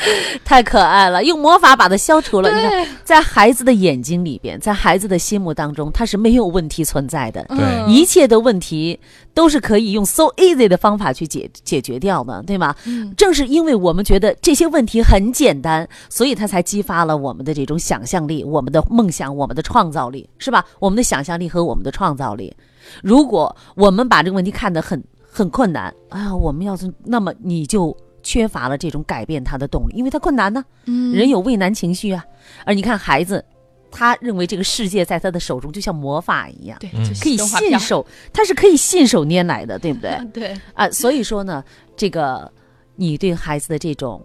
[0.44, 2.50] 太可爱了，用魔法把它消除了。
[2.54, 7.42] 你看，在孩子的眼睛里边，在孩子的心目当中，他是没有问题存在的。
[7.48, 8.98] 对嗯一切的问题
[9.34, 12.74] 都是可以用 so easy 的方法去解解决掉的，对吗？
[12.86, 20.64] 嗯正是因为我们觉得这些问题很简单，所以它才激发了我们的这种想象力、我们的梦想、我们的创造力，是吧？
[20.78, 22.54] 我们的想象力和我们的创造力。
[23.02, 30.64] 如果我们把这个问题看得很很困难哎呀，我们要是那么你就缺乏了这种改变他的动力，因为他困难呢。
[30.86, 32.24] 嗯人有畏难情绪啊。
[32.66, 33.44] 而你看孩子，
[33.90, 40.18] 他认为这个世界在他的手中就像魔法一样，对，可以信手，他是可以信手拈来的，对不对？
[40.32, 41.62] 对，啊，所以说呢，
[41.96, 42.50] 这个
[42.96, 44.20] 你对孩子的这种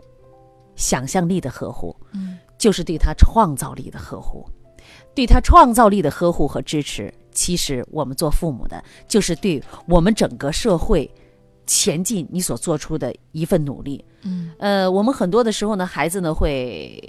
[0.75, 4.43] 想象力的呵护，嗯，就是对他创造力的呵护，
[5.13, 7.13] 对他创造力的呵护和支持。
[7.31, 11.09] 其实我们做父母的，就是对我们整个社会
[11.69, 14.03] 前进你所做出的一份努力。
[14.23, 16.99] 嗯呃，我们很多的时候呢，孩子呢会，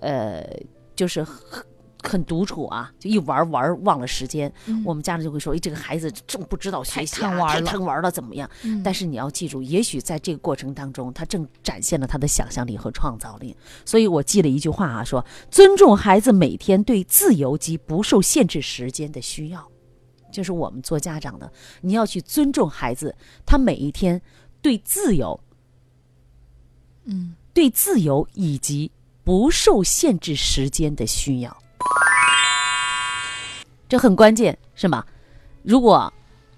[0.00, 0.46] 呃，
[0.94, 1.64] 就是很
[2.02, 4.52] 很独处啊，就一玩玩忘了时间。
[4.66, 13.56] 嗯我们家长就会说：“哎，这个孩子正不知道学习、啊，太贪玩了玩了，怎么样？”嗯但是你要记住，也许在这个过程当中，他正展现了他的想象力和创造力。
[13.86, 19.66] 所以我记了一句话啊，说尊重孩子每天对自由及不受限制时间的需要，
[20.32, 23.14] 就是我们做家长的，你要去尊重孩子
[23.46, 24.20] 他每一天
[24.60, 25.38] 对自由、
[27.04, 28.90] 嗯对自由以及
[29.22, 31.56] 不受限制时间的需要，
[33.88, 35.04] 这很关键，是吗？
[35.62, 36.10] 如果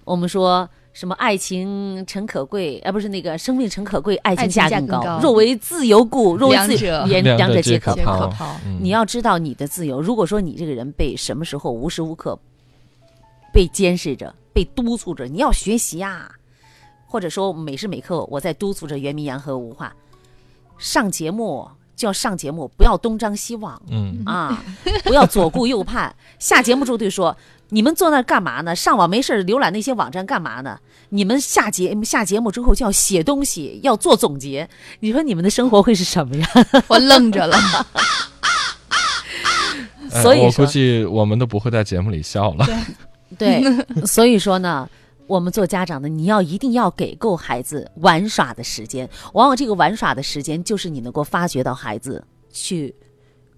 [0.05, 5.01] 我们说什么爱情诚可贵，而、不是那个生命诚可贵，爱情价更高。
[5.01, 8.27] 更高若为自由故，若为自由言两两者两者皆皆可抛可。
[8.27, 10.01] 抛嗯你要知道你的自由。
[10.01, 12.39] 如果说你这个人被什么时候无时无刻
[13.55, 16.29] 被监视着、被督促着，你要学习呀、
[17.07, 19.95] 或者说每时每刻我在督促着袁明阳和吴化
[20.77, 21.65] 上节目
[21.95, 24.61] 就要上节目，不要东张西望嗯啊，
[25.05, 26.13] 不要左顾右盼。
[26.37, 27.37] 下节目之后就说
[27.69, 28.75] 你们坐那干嘛呢？
[28.75, 30.77] 上网没事儿浏览那些网站干嘛呢？
[31.11, 34.67] 你们下节下节目之后就要写东西，要做总结。
[34.99, 36.47] 你说你们的生活会是什么呀？
[36.89, 37.57] 我愣着了。
[40.21, 42.67] 所以我估计我们都不会在节目里笑了。
[43.37, 43.63] 对，
[44.05, 44.89] 所以说呢，
[45.27, 49.09] 我们做家长的，你要一定要给够孩子玩耍的时间。
[49.33, 52.93] 往往这个玩耍的时间，就是你能够发掘到孩子去，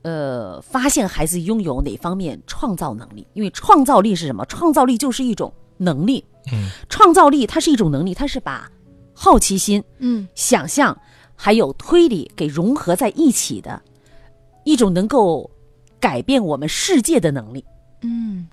[0.01, 3.27] 呃，发现孩子拥有哪方面创造能力。
[3.33, 4.45] 因为创造力是什么？
[4.45, 6.23] 创造力就是一种能力。
[6.51, 8.71] 嗯，创造力它是一种能力，它是把
[9.13, 10.97] 好奇心、嗯想象
[11.35, 13.81] 还有推理给融合在一起的
[14.63, 15.49] 一种能够
[15.99, 17.65] 改变我们世界的能力。
[18.01, 18.47] 嗯，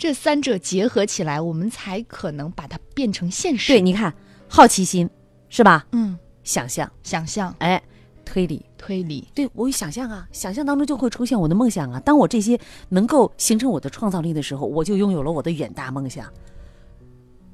[0.00, 3.70] 这三者结合起来，我们才可能把它变成现实。
[3.70, 4.10] 对，你看，
[4.48, 5.06] 好奇心
[5.50, 5.86] 是吧？
[5.92, 7.80] 嗯，想象，想象、哎，
[8.24, 12.00] 推理，推理，对我有想象啊，想象当中就会出现我的梦想啊。
[12.00, 12.58] 当我这些
[12.88, 16.24] 能够形成我的创造力的时候，我就拥有了我的远大梦想，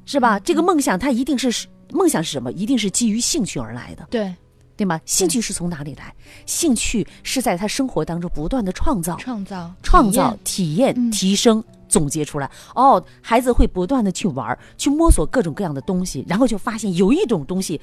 [0.04, 0.38] 是吧？
[0.38, 2.52] 这个梦想它一定是梦想是什么？
[2.52, 4.32] 一定是基于兴趣而来的，对，
[4.76, 5.00] 对吗？
[5.04, 6.14] 兴趣是从哪里来？
[6.46, 11.60] 兴趣是在他生活当中不断的创造、创造、创造、体验、嗯提升。
[11.88, 17.80] 总结出来哦，孩子会不断的去玩儿，去摸索各种各样的东西，然后就发现有一种东西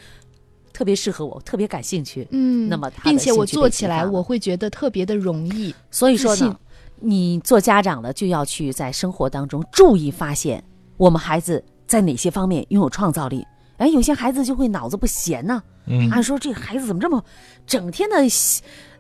[0.71, 2.27] 特别适合我，特别感兴趣。
[2.31, 5.73] 嗯，那么他并且我做起来，我会觉得特别的容易。
[5.91, 6.57] 所以说呢，
[6.99, 10.63] 你做家长的就要去在生活当中注意发现
[10.97, 13.45] 我们孩子在哪些方面拥有创造力。
[13.77, 17.21] 哎，有些孩子就会脑子不闲呢、嗯按说这个孩子怎么这么
[17.65, 18.15] 整天的，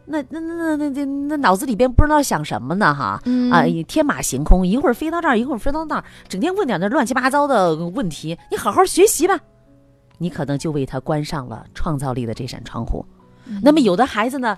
[0.05, 3.21] 那那那那那那脑子里边不知道想什么呢哈？
[3.25, 8.37] 嗯啊，天马行空，一会儿飞到这儿，一会儿飞到那儿，整天问点那乱七八糟的问题。
[8.51, 9.39] 你好好学习吧，
[10.17, 13.05] 你可能就为他关上了创造力的这扇窗户。
[13.61, 14.57] 那么有的孩子呢，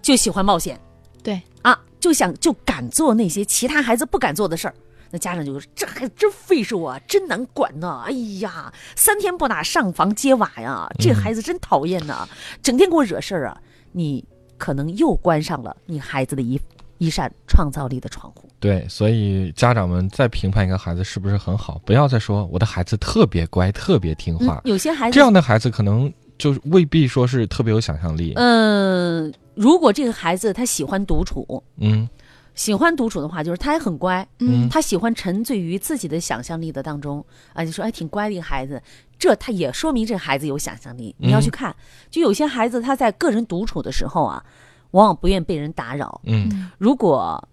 [0.00, 0.78] 就喜欢冒险，
[1.22, 4.74] 对啊，就想就敢做那些其他孩子不敢做的事儿。
[5.14, 8.02] 那家长就说：“这孩子真费事啊，真难管呐！
[8.06, 12.26] 哎呀，三天不打上房揭瓦呀，这孩子真讨厌呐，
[12.62, 13.60] 整天给我惹事儿啊！”
[13.92, 14.24] 你
[14.62, 16.60] 可能又关上了你孩子的一
[16.98, 18.48] 一扇创造力的窗户。
[18.60, 24.60] 对，所以家长们在评判一个孩子是不是很好，不要再说我的孩子特别乖、特别听话。
[24.64, 28.34] 嗯有些孩子这样的孩子可能就未必说是特别有想象力。
[28.36, 32.08] 嗯、如果这个孩子他喜欢独处，嗯
[32.54, 37.62] 喜欢独处的话，就是他也很乖，嗯他喜欢沉醉于自己的想象力的当中啊。
[37.62, 38.82] 你说哎，挺乖的一个孩子，
[39.18, 41.14] 这他也说明这孩子有想象力。
[41.18, 41.74] 你要去看，
[42.10, 44.44] 就有些孩子他在个人独处的时候啊，
[44.92, 46.20] 往往不愿被人打扰。
[46.24, 47.48] 嗯如果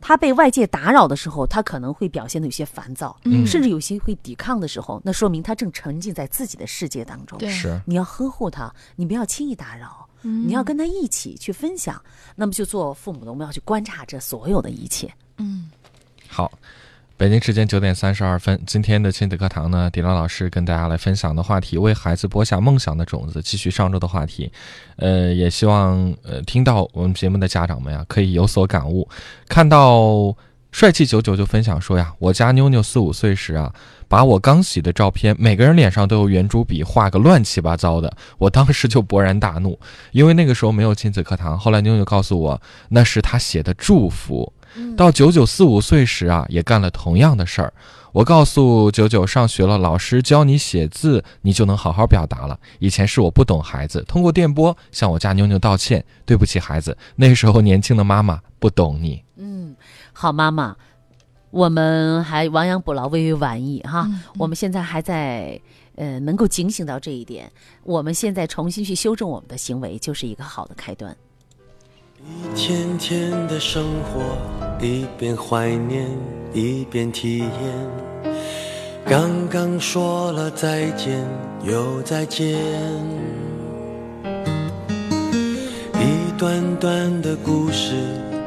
[0.00, 7.38] 他被外界打扰的时候，他可能会表现的有些烦躁，嗯甚至有些会抵抗的时候，那说明他正沉浸在自己的世界当中。
[7.38, 12.00] 对是你要呵护他，你不要轻易打扰，嗯你要跟他一起去分享。
[12.36, 15.12] 那么就做父母的，我们要去观察这所有的一切。
[15.38, 15.70] 嗯
[16.26, 16.52] 好。
[17.16, 24.48] 北京时间九点三十二分，今天的亲子课堂呢，迪拉老师跟大家来分享的话题，为孩子播下梦想的种子，继续上周的话题。
[24.94, 29.08] 呃，也希望呃听到我们节目的家长们呀，可以有所感悟，
[29.48, 30.32] 看到
[30.70, 33.72] 帅气九九就分享说呀，我家妞妞四五岁时啊，
[34.06, 39.78] 把我刚洗的照片，每个人脸上都有圆珠笔画个乱七八糟的，我当时就勃然大怒，
[40.12, 41.58] 因为那个时候没有亲子课堂。
[41.58, 44.52] 后来妞妞告诉我，那是她写的祝福。
[44.96, 47.72] 到九九四五岁时啊，也干了同样的事儿。
[48.12, 52.58] 我告诉九九，上学了，老师教你写字，你就能好好表达了。
[52.78, 59.22] 以前是我不懂孩子，通过电波向我家妞妞道歉，对不起孩子，那时候年轻的妈妈不懂你。
[59.36, 59.74] 嗯，
[60.20, 60.74] 好妈妈，
[61.50, 64.10] 我们还亡羊补牢，未为晚矣哈。
[64.36, 65.60] 我们现在还在
[65.94, 67.48] 呃能够警醒到这一点，
[67.84, 71.16] 我们现在重新去修正我们的行为，就是一个好的开端。
[72.18, 74.36] 一天天的生活，
[74.84, 76.10] 一边怀念
[76.52, 78.28] 一边体验。
[79.06, 81.24] 刚刚说了再见，
[81.62, 82.58] 又再见。
[85.94, 87.94] 一段段的故事，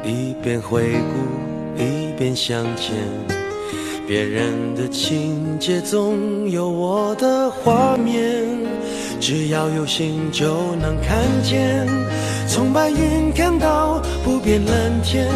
[0.04, 2.94] 一边回顾一边向前。
[4.06, 8.44] 别人的情节总有我的画面，
[9.20, 11.86] 只要有心就能看见。
[12.48, 15.28] 从白云看到不变蓝天，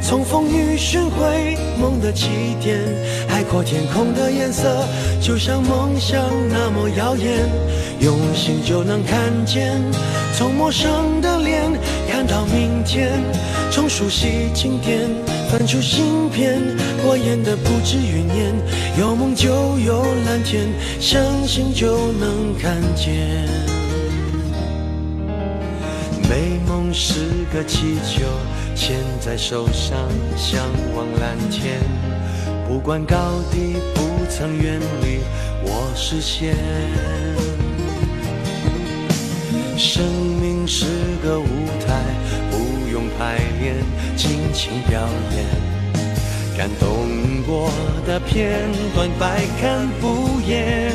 [0.00, 2.28] 从风雨寻回梦的起
[2.62, 2.78] 点。
[3.28, 4.86] 海阔天空的颜色，
[5.20, 7.50] 就像梦想那么耀眼。
[8.00, 9.82] 用心就能看见，
[10.38, 11.70] 从陌生的脸
[12.10, 13.10] 看到明天，
[13.70, 15.10] 从熟悉经典
[15.56, 16.60] 翻出新篇。
[17.04, 18.52] 过眼的不止云烟，
[18.98, 20.66] 有梦就有蓝天，
[20.98, 23.46] 相信就能看见。
[26.28, 27.20] 美梦是
[27.52, 28.24] 个气球，
[28.74, 29.96] 牵在手上，
[30.36, 30.60] 向
[30.92, 31.78] 往蓝天。
[32.66, 33.16] 不管高
[33.52, 35.20] 低，不曾远离
[35.62, 36.56] 我视线。
[39.76, 40.04] 生
[40.40, 40.86] 命是
[41.22, 41.46] 个舞
[41.86, 42.02] 台，
[43.18, 43.76] 排练，
[44.16, 45.00] 尽情表
[45.34, 45.44] 演。
[46.56, 47.70] 感动过
[48.06, 48.60] 的片
[48.94, 50.92] 段，百看不厌。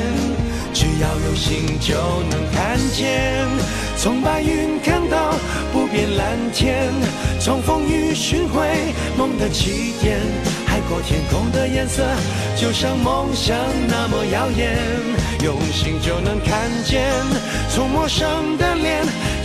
[0.73, 1.95] 只要有心就
[2.29, 3.45] 能看见，
[3.97, 5.33] 从白云看到
[5.73, 6.93] 不变蓝天，
[7.41, 8.67] 从风雨寻回
[9.17, 10.19] 梦的起点。
[10.65, 12.05] 海阔天空的颜色，
[12.55, 14.77] 就像梦想那么耀眼。
[15.43, 17.03] 用心就能看见，
[17.69, 19.03] 从陌生的脸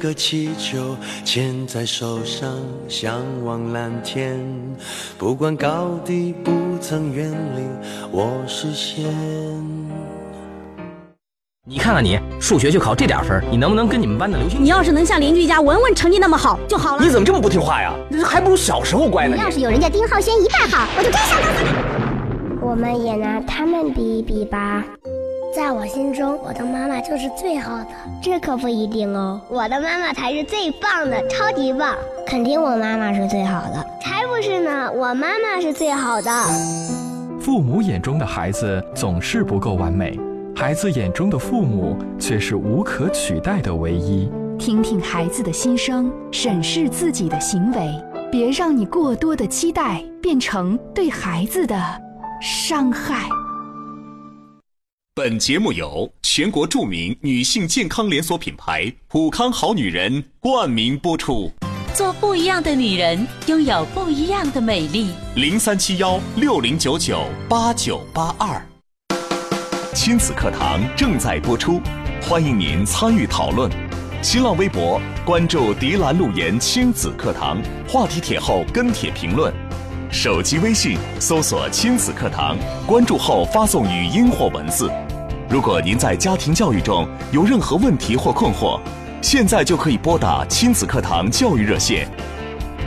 [0.00, 2.48] 个气球，牵在手上，
[2.88, 4.38] 向往蓝天。
[5.18, 6.50] 不管高低，不
[6.80, 7.62] 曾远离
[8.10, 9.06] 我视线。
[11.66, 14.62] 你看看你，数学就考这点分，你能不能跟你们班的刘星？
[14.64, 17.02] 你要是能像邻居家文文成绩那么好就好了。
[17.04, 17.92] 你怎么这么不听话呀？
[18.24, 19.36] 还不如小时候乖呢。
[19.36, 22.66] 你要是有人家丁浩轩一半好，我就真想当他。
[22.66, 24.84] 我们也拿他们比一比吧。
[25.52, 27.86] 在我心中，我的妈妈就是最好的，
[28.22, 29.40] 这可不一定哦。
[29.48, 31.96] 我的妈妈才是最棒的，超级棒！
[32.24, 36.30] 肯定我妈妈是最好的，才不是呢，我妈妈是最好的。
[37.40, 40.16] 父母眼中的孩子总是不够完美，
[40.54, 44.30] 孩子眼中的父母却是无可取代的唯一。
[44.56, 47.90] 听听孩子的心声，审视自己的行为，
[48.30, 51.76] 别让你过多的期待变成对孩子的
[52.40, 53.28] 伤害。
[55.12, 61.50] 本节目由全国著名女性健康连锁品牌普康好女人冠名播出。
[61.92, 65.10] 做不一样的女人，拥有不一样的美丽。
[65.34, 68.64] 零三七幺六零九九八九八二。
[69.96, 71.80] 亲子课堂正在播出，
[72.22, 73.68] 欢迎您参与讨论。
[74.22, 79.52] 新浪微博关注“迪兰路言亲子课堂”，话题帖后跟帖评论。
[80.12, 84.90] 手机微信搜索“亲子课堂”，关注后发送语音或文字。
[85.48, 88.80] 如果您在家庭教育中有任何问题或困惑，
[89.22, 92.08] 现在就可以拨打亲子课堂教育热线：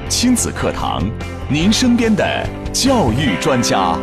[0.09, 1.01] 亲子课堂，
[1.49, 3.97] 您身边的教育专家。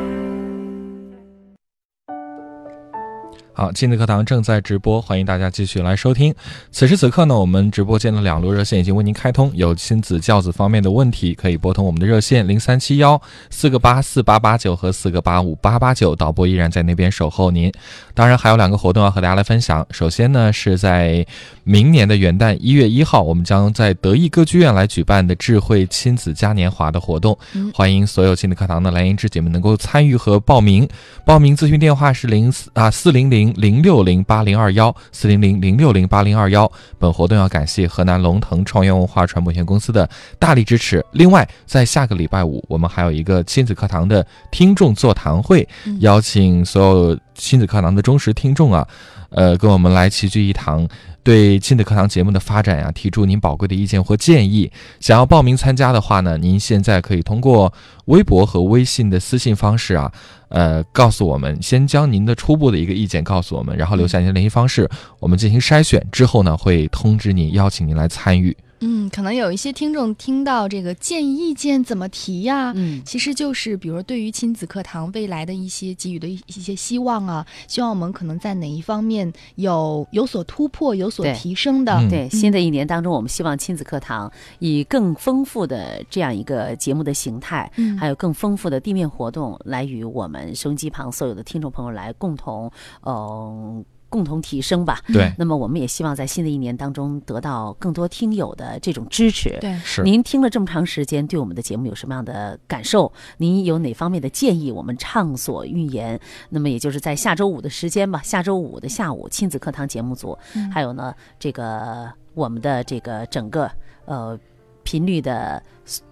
[3.61, 6.35] 好，亲子课堂正在直播，欢迎大家继续来收听。
[6.73, 17.71] 此时此刻呢，我们直播间的两路热线已经为您开通，有亲子教子方面的问题，可以拨通我们的热线零三七幺四个八四八八九和四个八五八八九，导播依然在那边守候您。
[18.15, 19.87] 当然，还有两个活动要和大家来分享。
[19.91, 21.27] 首先呢，是在
[21.63, 27.39] 明年的元旦一月一号，我们将在德意歌剧院来举办的智慧亲子嘉年华的活动，
[27.75, 30.89] 欢迎所有亲子课堂的蓝颜知己们能够参与和报名。
[31.27, 33.50] 报名咨询电话是零四啊四零零。
[33.57, 41.05] 零六零八零二幺四零零零六零八零二幺，本活动要感谢河南龙腾创源文化传播有限公司的大力支持。
[41.13, 45.67] 另外，在下个礼拜五，我们还有一个亲子课堂的听众座谈会，
[46.01, 48.87] 邀请所有亲子课堂的忠实听众啊，
[49.31, 50.89] 呃，跟我们来齐聚一堂。
[51.23, 54.73] 对亲子课堂节目的发展呀，提出您宝贵的意见或建议。
[55.01, 57.71] 想要报名参加的话呢，您现在可以通过
[58.07, 60.11] 微博和微信的私信方式啊，
[60.51, 64.89] 呃，告诉我们，先将您的初步的一个意见告诉我们，然后留下您的联系方式，
[65.19, 68.57] 我们进行筛选之后呢，会通知您，邀请您来参与。
[68.81, 72.73] 嗯，可能有一些听众听到这个建议意见怎么提呀？
[72.75, 82.01] 嗯，其实就是比如对于亲子课堂未来的一些给予的一一些希望啊，希望我们可能在哪一方面有有所突破、有所提升的。
[82.09, 92.71] 对，新的一年当中，我们希望亲子课堂以更丰富的这样一个节目的形态，嗯，还有更丰富的地面活动，来与我们收音机旁所有的听众朋友来共同，
[93.05, 93.85] 嗯。
[94.11, 95.01] 共同提升吧。
[95.07, 99.57] 对，那么我们也希望在新的一年当中得到更多听友的这种支持。
[99.61, 100.03] 对，是。
[100.03, 103.11] 您听了这么长时间，对我们的节目有什么样的感受？
[103.39, 104.71] 您有哪方面的建议？
[104.71, 106.21] 我们畅所欲言。
[106.51, 110.37] 那么也就是在下周五的时间吧，下周五的下午，亲子课堂节目组，
[110.73, 113.71] 还有呢，这个我们的这个整个
[114.07, 114.39] 呃
[114.83, 115.63] 频率的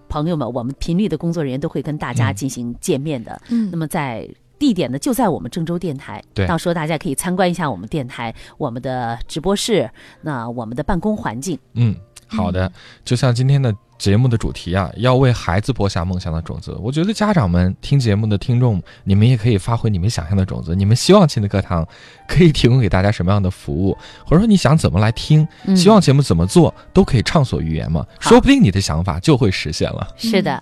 [0.07, 3.39] 朋友们，我们频率的工作人员都会跟大家进行见面的。
[3.49, 4.27] 嗯，那么在。
[4.59, 9.89] 地点呢就在我们郑州电台，对，到时候大家可以参观一下我们电台、我们的直播室，
[10.21, 11.57] 那我们的办公环境。
[11.73, 11.95] 嗯，
[12.27, 12.71] 好的。
[13.03, 16.77] 就像今天的节目的主题啊，要为孩子播下梦想的种子。
[16.81, 20.75] 我觉得家长们听节目的听众，你们也可以发挥你们想象的种子。
[20.75, 21.87] 你们希望亲子课堂
[22.27, 28.05] 可以提供给大家什么样的服务，或者说你想怎么来听，希望节目怎么做，都可以畅所欲言嘛。
[28.19, 30.07] 说不定你的想法就会实现了。
[30.17, 30.61] 是的。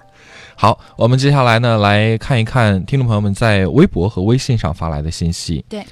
[0.59, 5.63] 好，我们接下来呢来看一看听众朋友们在微博和微信上发来的信息。
[5.69, 5.85] 对，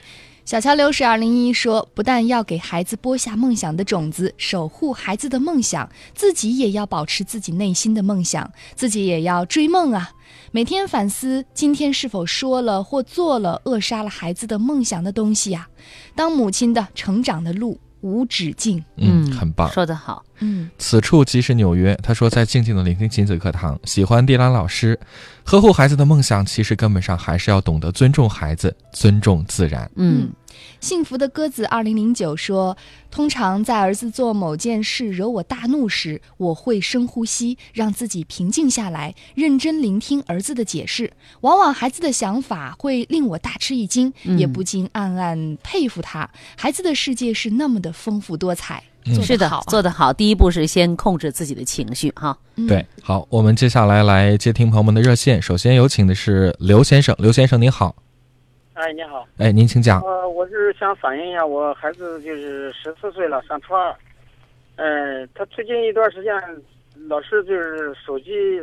[0.43, 10.09] 小桥流水二零一说，不但要给孩子播下梦想的种子，守护孩子的梦想，自己也要保持自己内心的梦想，自己也要追梦啊！
[10.51, 15.68] 每天反思今天是否说了或做了扼杀了孩子的梦想的东西呀？
[16.16, 17.80] 当母亲的成长的路。
[18.06, 21.97] 无止境，嗯，很棒，说得好，嗯，此处即是纽约。
[22.03, 24.99] 他说，在静静的聆听亲子课堂，喜欢蒂兰老师，
[25.43, 30.30] 呵护孩子的梦想，其实根本上还是要懂得尊重孩子，尊重自然，嗯。
[30.80, 32.78] 幸福的鸽子二零零九说
[33.10, 41.12] ：“通常在儿子做某件事惹我大怒时，我会深呼吸，让自己平静下来，认真聆听儿子的解释。
[41.41, 46.30] 往往孩子的想法会令我大吃一惊，也不禁暗暗佩服他。
[46.58, 48.84] 孩子的世界是那么的丰富多彩。
[49.24, 50.12] 是的，做得好。
[50.12, 52.36] 第一步是先控制自己的情绪，哈。
[52.68, 55.39] 对，好，我们接下来来接听朋友们的热线。
[55.39, 57.95] 首先有请的是刘先生，刘先生您好。”
[58.76, 59.26] 哎，你好。
[59.38, 60.01] 哎，您请讲。
[60.01, 63.95] 呃，我是想反映一下，我孩子就是十四岁了，上初二。
[64.76, 66.34] 嗯，他最近一段时间，
[67.07, 68.59] 老师就是手机，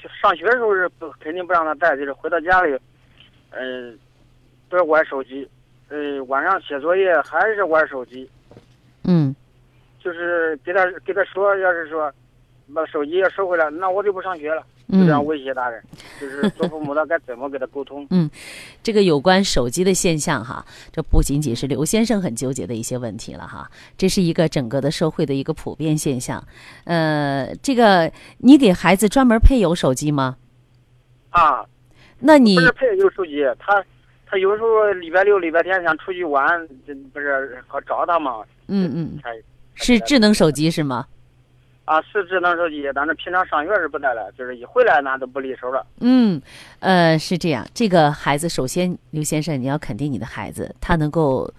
[0.00, 2.78] 就上学的时候是不肯定不让他带，就是回到家里，
[3.50, 3.98] 嗯，
[4.70, 5.48] 都是玩手机。
[5.88, 8.30] 嗯，晚上写作业还是玩手机。
[9.02, 9.34] 嗯。
[9.98, 12.12] 就是给他给他说，要是说
[12.72, 14.62] 把手机要收回来，那我就不上学了。
[14.90, 15.82] 就这样威胁大人，
[16.20, 18.06] 就是 做父母的该怎么跟他沟通？
[18.10, 18.30] 嗯，
[18.82, 26.42] 这个有关手机的现象哈，这不仅仅是刘先生很纠结的一些问题了哈，这是一个整个的社会的一个普遍现象。
[26.84, 30.36] 呃，这个你给孩子专门配有手机吗？
[31.30, 31.64] 啊，
[32.20, 33.84] 那你不是配有手机，他
[34.26, 36.66] 他有时候礼拜六、礼拜天想出去玩，
[37.12, 38.42] 不是好找他吗？
[38.68, 39.18] 嗯嗯，
[39.74, 41.06] 是智能手机是吗？
[41.88, 45.86] 啊，是智能手机，但是平常上学是不带了，就是一回来那都不离手了。
[46.00, 46.38] 嗯，
[46.80, 47.66] 呃，是这样。
[47.72, 51.50] 这个孩子，首先刘先生，你要肯定你的孩子，他能够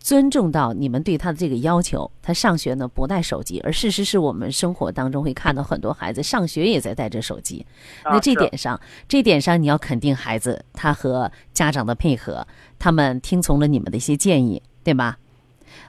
[0.00, 2.10] 尊重到你们对他的这个要求。
[2.20, 7.64] 他上学呢不带手机，而事实是我们生活当中会看到很多孩子上学也在带着手机。
[8.04, 12.44] 那这点上，这点上你要肯定孩子，他和家长的配合，
[12.76, 15.16] 他们听从了你们的一些建议，对吧？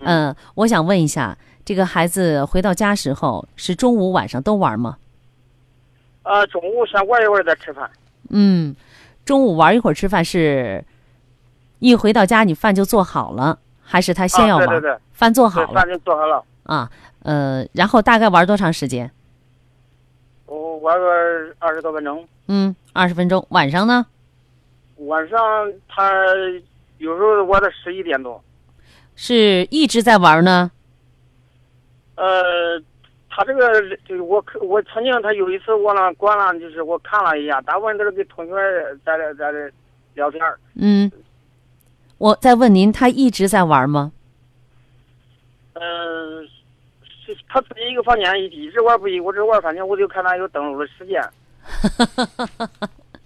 [0.02, 1.36] 嗯，我想问一下。
[1.72, 4.98] 这个孩子回到家时候是中午晚上都玩吗？
[6.22, 7.90] 啊，中午先玩一会儿再吃饭。
[8.30, 8.76] 嗯，
[9.24, 10.84] 中午玩一会儿吃饭是，
[11.80, 14.68] 一回到家你饭就做好了，还是他先要玩？
[14.68, 16.44] 啊、对对对，饭做好了，饭就做好了。
[16.64, 16.92] 啊，
[17.24, 19.10] 呃，然后大概玩多长时间？
[20.48, 21.06] 我玩个
[21.58, 22.28] 二十多分钟。
[22.50, 23.48] 嗯，二十分钟。
[23.52, 24.06] 晚上呢？
[24.98, 25.40] 晚上
[25.88, 26.12] 他
[26.98, 28.44] 有时候玩到十一点多。
[29.16, 30.72] 是一直在玩呢？
[32.16, 32.80] 呃，
[33.30, 38.54] 他这个就是我我曾经他有一次我那关了，就是我看了一下，大部分都是跟同学
[39.06, 39.72] 在这在这
[40.14, 40.42] 聊天。
[40.76, 41.12] 嗯，
[42.18, 44.12] 我再问您，他一直在玩吗？
[45.74, 46.46] 嗯、
[47.26, 51.24] 是他自己一个房间一一直玩不一，我这玩反正我就看他有登录的时间。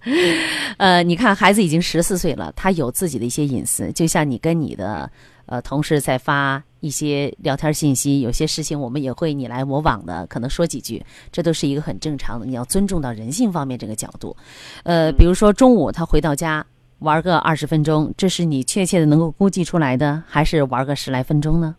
[0.78, 5.10] 呃，你看，孩子已经十四岁了，他有自己的一些隐私，就像你跟你的
[5.46, 12.46] 呃同事在发一些聊天信息，有些事情我们也会你来我往的，可能说几句，这都是一个很正常的。
[12.46, 14.36] 你要尊重到人性方面这个角度。
[14.84, 16.64] 呃，比如说中午他回到家
[17.00, 21.74] 玩个二十分钟，这是你确切的能够估计出来的，还是玩个十来分钟呢？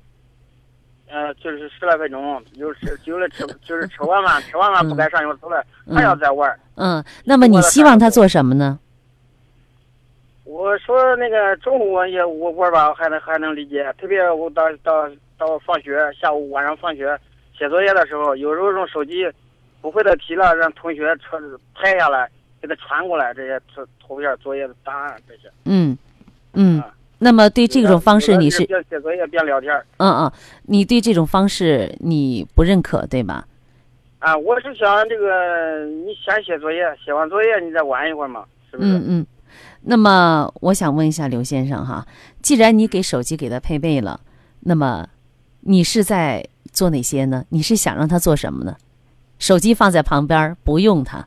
[1.10, 6.54] 呃，就是十来分钟，有时有的吃就是吃完饭， 吃完饭不该上学出来，还要再玩。
[6.76, 8.78] 嗯，那么你希望他做什么呢？
[10.58, 13.94] 我说那个中午也我玩吧，还能还能理解。
[14.00, 17.16] 特别我到到到放学，下午晚上放学
[17.56, 19.32] 写作业的时候，有时候用手机
[19.82, 21.40] 不会的题了，让同学传
[21.76, 22.28] 拍下来，
[22.60, 25.42] 给他传过来这些图图片、作业的答案这些。
[25.66, 25.96] 嗯
[26.54, 26.82] 嗯。
[27.20, 29.72] 那么对这种方式你是边写作业边聊天？
[29.98, 30.32] 嗯嗯，
[30.64, 33.46] 你对这种方式你不认可对吧？
[34.18, 38.90] 啊，我是想这个，你先写作业，写完作业你再玩一会儿嘛，是不是？
[38.90, 39.28] 嗯嗯。
[39.88, 42.06] 那么我想问一下刘先生哈，
[42.42, 44.20] 既然你给手机给他配备了，
[44.62, 45.08] 那么
[45.62, 47.46] 你是在做哪些呢？
[47.50, 48.76] 你是想让他做什么呢？
[49.40, 51.26] 手机放在旁边不用它，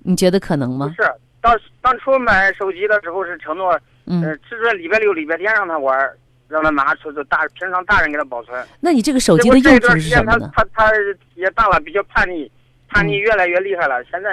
[0.00, 0.86] 你觉得可能吗？
[0.86, 1.10] 不是，
[1.40, 3.78] 当当初买手机的时候是承诺。
[4.10, 5.94] 嗯，只准礼拜六、礼拜天让他玩，
[6.48, 8.66] 让他拿出，就大平常大人给他保存。
[8.80, 10.50] 那你这个手机的用途是什么呢？
[10.54, 10.92] 他他他
[11.34, 12.50] 也大了，比较叛逆，
[12.88, 14.02] 叛逆越来越厉害了。
[14.04, 14.30] 现在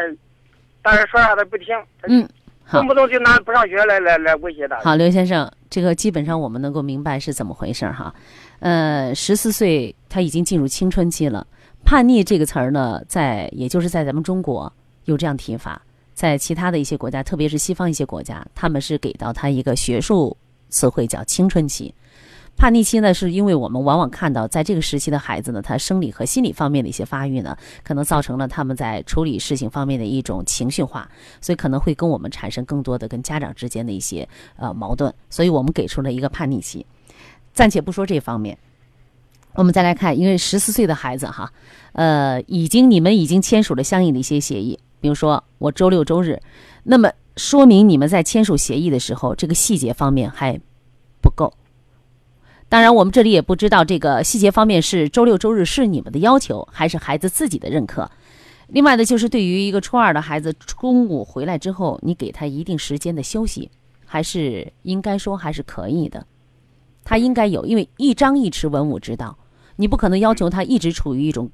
[0.82, 2.26] 大人说啥他不听，嗯，
[2.72, 4.80] 动不动就拿不上学来来来威胁他。
[4.82, 8.14] 好，刘先生，这个基本上我们能够明白是怎么回事哈。
[8.60, 11.46] 呃，十四岁他已经进入青春期了，
[11.84, 14.72] 叛逆这个词儿呢，在也就是在咱们中国
[15.06, 15.82] 有这样提法。
[16.14, 20.36] 在其他的一些国家，特别是西方一些国家，他们是给到他一个学术
[20.70, 21.94] 词汇叫青春期。
[22.58, 31.08] 叛逆期呢，是因为我们往往看到在这个时期的孩子呢，他生理和心理方面的一些发育呢，可能造成了他们在处理事情方面的一种情绪化，
[31.42, 36.86] 所以可能会跟我们产生更多的跟家长之间的一些呃矛盾，所以我们给出了一个叛逆期。
[37.54, 38.58] 暂且不说这方面，
[39.54, 41.52] 我们再来看，因为十四岁的孩子哈，
[41.92, 44.80] 呃，已经你们已经签署了相应的一些协议。
[45.02, 46.42] 比如说我周六周日，
[46.84, 50.60] 那么说明你们在签署协议的时候，这个细节方面还。
[52.76, 58.12] 当然，我们这里也不知道这个细节方面是周六周日是你们的要求，还是孩子自己的认可。
[58.68, 63.72] 另外呢，就是对于一个初二的孩子，中午回来之后，你给他一定时间的休息，
[64.06, 66.28] 还是应该说还是可以的。
[67.06, 69.38] 他应该有，因为一张一弛，文武之道，
[69.78, 71.50] 你不可能要求他一直处于一种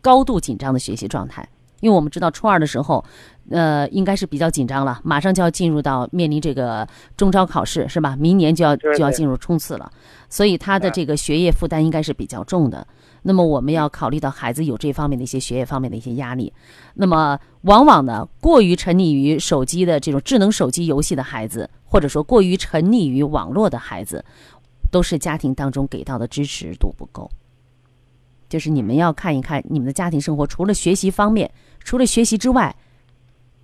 [0.00, 1.46] 高度紧张的学习状态。
[1.80, 3.04] 因为我们知道初二的时候，
[3.50, 6.86] 呃，应该是比较紧张了，马上就要进入到面临这个
[7.16, 8.16] 中招考试，是吧？
[8.16, 9.90] 明年就要就要进入冲刺了，
[10.30, 12.86] 所以他的这个学业负担应该是比较重的。
[13.22, 16.52] 那么我们要考虑到孩子有这方面的一些学业方面的一些压力。
[16.94, 24.24] 那么往往呢，过于沉溺于手机的这种智能手机游戏的孩子，或者说过于沉溺于网络的孩子，
[24.90, 27.30] 都是家庭当中给到的支持度不够。
[28.48, 31.50] 就是你们要看一看你们的家庭生活，除了学习方面。
[31.86, 32.74] 除了学习之外，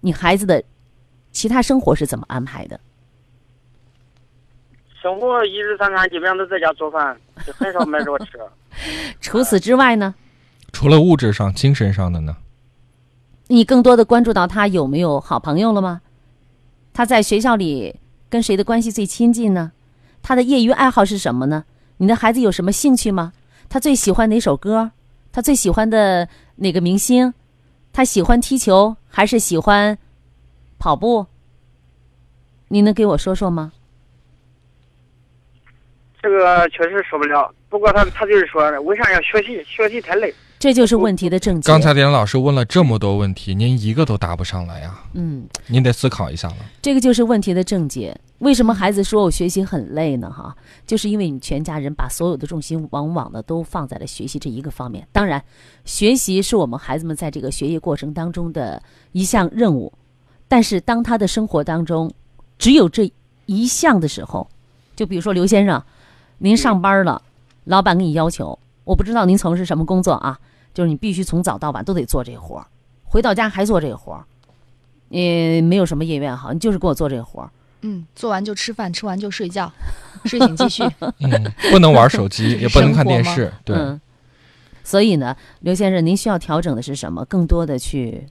[0.01, 0.62] 你孩子的
[1.30, 2.80] 其他生活是怎么安排的？
[5.03, 8.38] 生活一日三餐基本上都在家做饭，就很少买着吃。
[9.20, 10.14] 除此之外呢？
[10.72, 12.36] 除了物质上、精神上的呢？
[13.48, 16.03] 你更多的关注到他有没有好朋友了吗？
[16.92, 17.96] 他在学校里
[18.28, 19.72] 跟谁的关系最亲近呢？
[20.22, 21.64] 他的业余爱好是什么呢？
[21.96, 23.32] 你的孩子有什么兴趣吗？
[23.68, 24.92] 他最喜欢哪首歌？
[25.32, 27.32] 他最喜欢的哪个明星？
[27.93, 29.99] 他喜欢踢球还是喜欢
[30.78, 31.26] 跑步？
[32.68, 33.72] 你能给我说说吗？
[36.22, 37.53] 这个确实说不了。
[37.68, 39.62] 不过他他就是说，为啥要学习？
[39.64, 40.32] 学习太累。
[40.61, 41.67] 这就是问题的症结。
[41.67, 45.01] 刚才连老师问了这么多问题，您一个都答不上来呀？
[45.15, 46.57] 嗯，您得思考一下了。
[46.83, 48.15] 这个就是问题的症结。
[48.41, 50.31] 为什么孩子说我学习很累呢？
[50.31, 50.55] 哈，
[50.87, 55.09] 就是因为你全家人把所有的重心往往呢都放在了学习这一个方面。
[55.13, 55.43] 当然，
[55.87, 58.83] 学习是我们孩子们在这个学业过程当中的
[59.13, 59.91] 一项任务，
[60.47, 62.13] 但是当他的生活当中
[62.59, 63.11] 只有这
[63.47, 64.47] 一项的时候，
[64.95, 65.83] 就比如说刘先生，
[66.37, 67.23] 您上班了，
[67.65, 70.39] 老板给你要求，我不知道您从事什么工作啊，
[70.73, 72.66] 就是你必须从早到晚都得做这活儿，
[73.05, 74.25] 回到家还做这活儿，
[75.09, 77.51] 也没有什么业愿好，你就是给我做这活儿。
[77.83, 79.73] 嗯，做完就吃饭，吃完就睡觉，
[80.27, 80.83] 睡醒继续。
[81.21, 83.53] 嗯，不能玩手机，也不能看电视。
[83.64, 83.77] 对。
[83.77, 84.01] 嗯。
[84.85, 87.25] 所以呢，刘先生，您需要调整的是什么？
[87.25, 88.27] 更多的去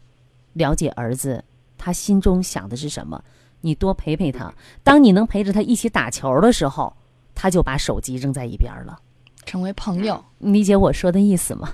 [0.54, 1.44] 了解儿子，
[1.78, 3.24] 他心中想的是什么？
[3.62, 4.54] 你多陪陪他。
[4.84, 6.94] 当你能陪着他一起打球的时候，
[7.34, 9.00] 他就把手机扔在一边了，
[9.46, 10.24] 成为朋友。
[10.38, 11.74] 你理解我说的意思吗？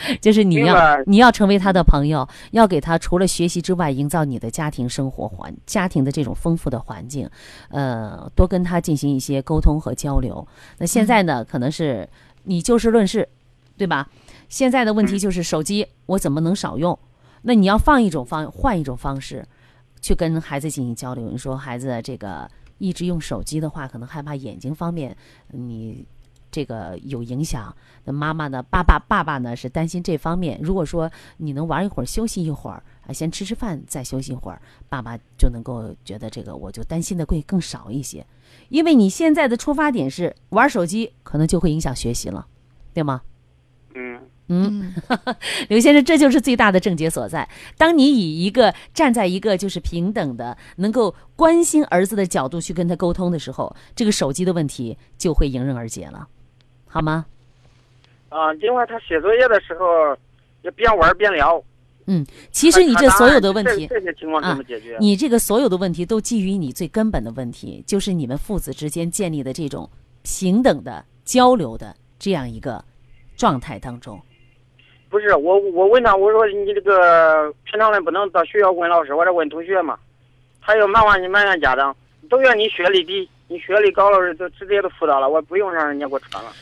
[0.20, 7.28] 就是你要你要成为他的朋友，要给他除了学习之外，营造你的家庭生活环家庭的这种丰富的环境，
[7.68, 10.46] 呃，多跟他进行一些沟通和交流。
[10.78, 12.08] 那现在呢，可能是
[12.44, 13.28] 你就事论事，
[13.76, 14.08] 对吧？
[14.48, 16.98] 现在的问题就是手机我怎么能少用？
[17.42, 19.46] 那你要放一种方换一种方式，
[20.00, 21.28] 去跟孩子进行交流。
[21.28, 25.16] 你说孩子这个一直用手机的话，可能害怕眼睛方面
[25.48, 26.06] 你。
[26.50, 27.74] 这个有影响，
[28.04, 28.62] 那妈妈呢？
[28.64, 29.54] 爸爸爸爸呢？
[29.54, 30.58] 是担心这方面。
[30.62, 38.26] 如果说你能玩一会儿，休息一会儿，啊，先吃吃饭，再休息一会儿，爸爸就能够觉得这个，我就担心的会更少一些。
[38.68, 42.46] 因为你现在的出发点是玩手机，可能就会影响学习了，
[42.92, 43.22] 对吗？
[43.94, 44.20] 嗯
[44.52, 44.92] 嗯，
[45.68, 47.48] 刘先生，这就是最大的症结所在。
[47.78, 56.26] 当你以一个站在一个就是平等的、能够关心儿子的角度去跟他沟通的时候，这个手机的问题就会迎刃而解了。
[56.92, 57.24] 好吗？
[58.30, 60.16] 啊，另外他写作业的时候
[60.62, 61.62] 也边玩边聊。
[62.06, 64.96] 嗯，其实你这所有的问题，这些情况怎么解决？
[64.98, 69.88] 你这个所有的问题都基于你最根本的问题，就是你们父子之间建立的这种
[70.24, 72.84] 平等的交流的这样一个
[73.36, 74.20] 状态当中。
[75.08, 79.96] 不是我，我问他，我说你这个平常的不能到学校问老师，或者问同学嘛？
[80.60, 81.96] 他又埋怨你埋怨家长，
[82.28, 83.28] 都怨你学历低。
[83.46, 86.52] 你学历高了，都直接都辅导了，我不用让人家给我传了。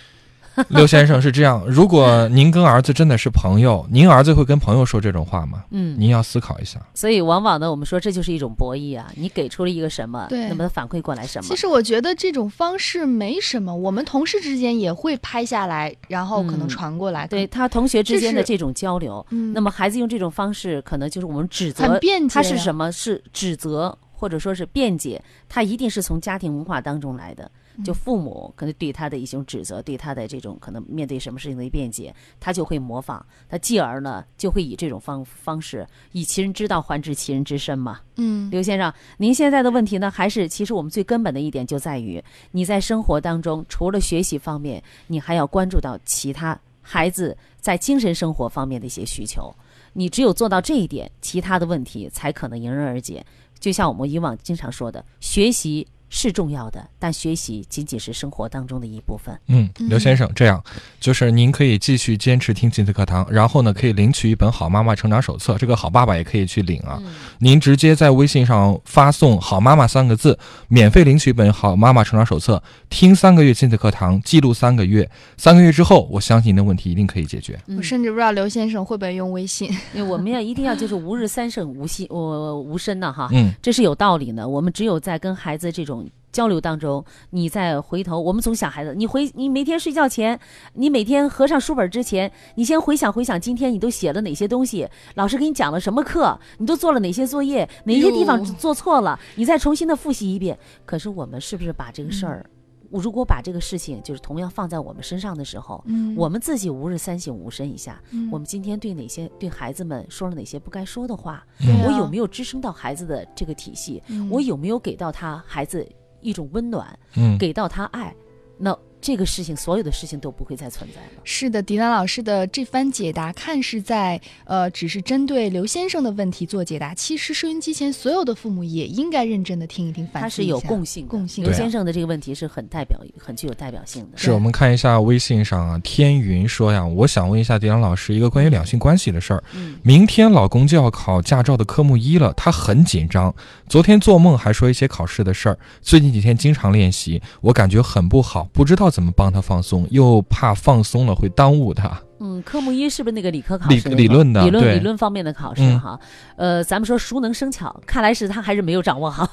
[0.68, 5.64] 刘先生是这样，如果您跟儿子真的是朋友，您儿子会跟朋友说这种话吗？
[5.70, 6.80] 嗯，您要思考一下。
[6.94, 11.48] 所以往往呢，我们说这就是一种博弈啊，你给出了一个什么，对，那么他反馈过来什么？
[11.48, 17.26] 其实我觉得这种方式没什么，我们同事之间也会拍下来，然后可能传过来。
[17.26, 22.90] 对他同学之间的这种交流，那么孩子用这种方式，可能就是我们指责他是什么？
[22.90, 23.96] 是指责。
[24.20, 27.48] 或者说是辩解，他一定是从家庭文化当中来的。
[27.84, 33.24] 就父母可能对他的一种指责，对他的这种可能面对什么事情的辩解，他就会模仿。
[33.48, 38.00] 他继而呢，就会以这种方方式，以其人之道还治其人之身嘛。
[38.16, 49.54] 嗯，刘先生，您现在的问题呢，还是其实我们最根本的一点就在于，你在生活当中除了学习方面，你还要关注到其他孩子在精神生活方面的一些需求。
[49.92, 53.24] 你只有做到这一点，其他的问题才可能迎刃而解。
[53.58, 55.86] 就像我们以往经常说的，学习。
[56.10, 59.38] 是重要的，但学习仅仅是生活当中的一部分。
[59.48, 60.62] 嗯，刘先生，这样
[60.98, 66.98] 就是您可以继续坚持听亲子课堂，然后呢，可以领取一本《好妈妈成长手册》，这个好爸爸也可以去领啊。
[67.40, 70.38] 您直接在微信上发送“好妈妈”三个字，
[70.68, 72.56] 免费领取一本《好妈妈成长手册》，
[72.88, 77.60] 听三个月亲子课堂，记录三个月，三个月之后，我相信您的问题一定可以解决。
[77.76, 83.28] 我甚至不知道刘先生会不会用微信，因为我们要一定要就是吾日三省吾心，我无声的哈。
[83.32, 84.48] 嗯，这是有道理的。
[84.48, 85.97] 我们只有在跟孩子这种。
[86.30, 90.38] 交流当中，你再回头，我们总想孩子，你回你每天睡觉前，
[90.74, 100.58] 你每天合上书本之前，你先回想回想今天你都写了哪些东西，老师给你讲了什么课，你都做了哪些作业，哪些地方做错了，你再重新的复习一遍。
[100.84, 102.44] 可是我们是不是把这个事儿，
[102.90, 105.84] 如果把这个事情就是同样放在我们身上的时候，
[106.16, 111.46] 我们自己吾日三省吾身一下，我们今天对哪些对孩子们说了哪些不该说的话，
[111.84, 115.86] 我有没有支撑到孩子的这个体系，我有没有给到他孩子。
[116.20, 118.12] 一种温暖，嗯，给到他爱，
[118.58, 118.76] 那。
[119.00, 121.22] 这个事情，所有的事情都不会再存在了。
[121.24, 126.94] 是的，迪兰老师的这番解答，看是在呃，只是针对刘先生的问题做解答。
[126.94, 130.22] 其实收音机前所有的父母也应该认真的听一听，反思一下。
[130.22, 131.44] 它是有共性，共性。
[131.44, 134.18] 刘先生的这个问题是很代表、很具有代表性的。
[134.18, 139.42] 是我们看一下微信上啊，天云说呀，我想问一下迪兰老师一个关于两性关系的事儿。
[139.54, 143.34] 嗯，明天老公就要考驾照的科目一了，他很紧张。
[143.68, 149.86] 昨天做梦还说一些考试的事儿，最近几天经常练习，我感觉很不好，不知道怎么帮他放松。
[149.90, 152.00] 又怕放松了会耽误他。
[152.20, 153.88] 嗯，科目一是不是那个理科考理试？
[153.90, 156.00] 理论的理论理论方面的考试嗯哈。
[156.36, 159.28] 呃，咱们说熟能生巧，看来是他还是没有掌握好。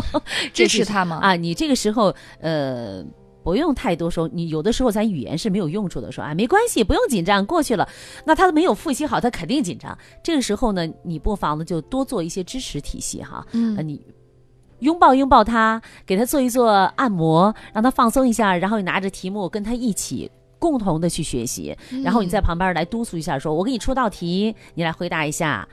[0.52, 3.04] 支持他吗啊，你 这个时候呃。
[3.42, 7.88] 不用太多说，你有的时候咱语言是没有用处的，说啊没关系，不用紧张，过去了。
[8.26, 9.96] 那他没有复习好，他肯定紧张。
[10.22, 13.98] 这个时候呢，你不妨呢就多做一些支持体系哈，嗯呃你
[14.80, 25.66] 拥抱拥抱他，给他做一做按摩，让他放松一下，然后你拿着题目跟他一起共同的去学习，然后你在旁边来督促一下，说我给你出道题，你来回答一下，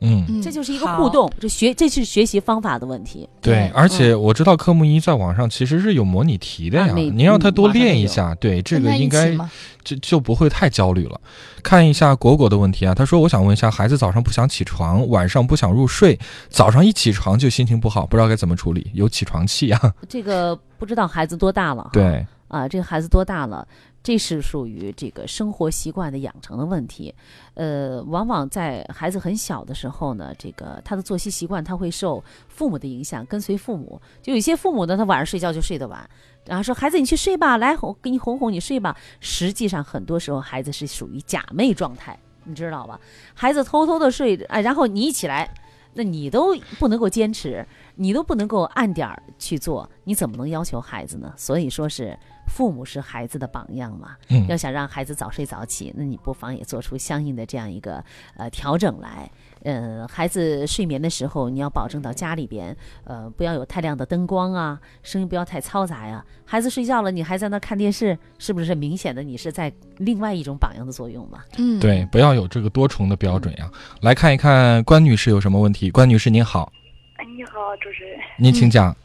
[0.00, 3.28] 嗯，这就是一个互动，这学这是学习方法的问题。
[3.40, 9.36] 对，而且我知道科目一在网上其实是有模拟题的呀，您让他多练一下，对这个应该
[9.84, 11.20] 就就不会太焦虑了。
[11.62, 19.92] 看一下果果的问题啊，他说我想问一下，孩子早上不想起床，晚上不想入睡，早上一起床就心情不好，不知道该怎么处理，有起床气啊。
[20.08, 23.66] 这个不知道孩子多大了，对啊，这个孩子多大了？
[24.02, 27.14] 这是属于这个生活习惯的养成的问题，
[27.52, 34.00] 呃，往往在孩子很小的时候呢，这个他的作息习惯他会受父母的影响，跟随父母。
[34.22, 36.08] 就有些父母呢，他晚上睡觉就睡得晚，
[36.46, 38.96] 然后说孩子你去睡吧，来我给你哄哄你睡吧。
[39.20, 42.98] 实际上很多时候孩子是属于假寐状态，你知道吧？
[43.34, 45.52] 孩子偷偷的睡，哎，然后你一起来，
[45.92, 51.34] 那你都不能够坚持，你都不能够按点儿去做，你怎么能要求孩子呢？
[51.36, 52.18] 所以说是
[52.50, 54.16] 父母是孩子的榜样嘛。
[54.28, 58.04] 嗯要想让孩子早睡早起，那你不妨也做出相应的这样一个
[58.36, 59.30] 呃调整来。
[59.62, 62.74] 呃，孩子睡眠的时候，你要保证到家里边，
[63.04, 66.24] 呃，不要有太亮的灯光啊，声音不要太嘈杂呀。
[66.46, 71.44] 孩子睡觉了，你还在那看电视，是不是明显的你是在另外一种榜样的作用嘛？
[71.58, 73.70] 嗯，对，不要有这个多重的标准呀。
[74.00, 75.90] 来看一看关女士有什么问题。
[75.90, 76.72] 关女士您好，
[77.16, 78.18] 哎，你好，主持人。
[78.38, 78.96] 您请讲。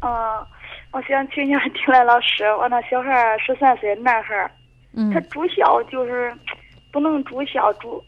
[0.00, 0.10] 嗯、
[0.92, 4.50] 我想请教听来老师，我那小孩儿十三岁男孩
[5.12, 6.32] 他住校就是
[6.92, 8.02] 不能住校住，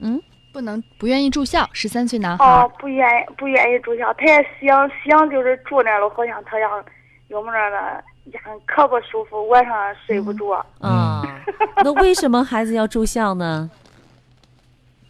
[0.00, 0.20] 嗯，
[0.52, 6.84] 不能不愿意住校，十三岁男孩哦，，不愿意不愿意住校，他也想想就是住那了，好像他想
[7.28, 10.64] 有么着的，也很可不舒服，晚上睡不着。
[10.80, 11.22] 啊，
[11.84, 13.70] 那为什么孩子要住校呢？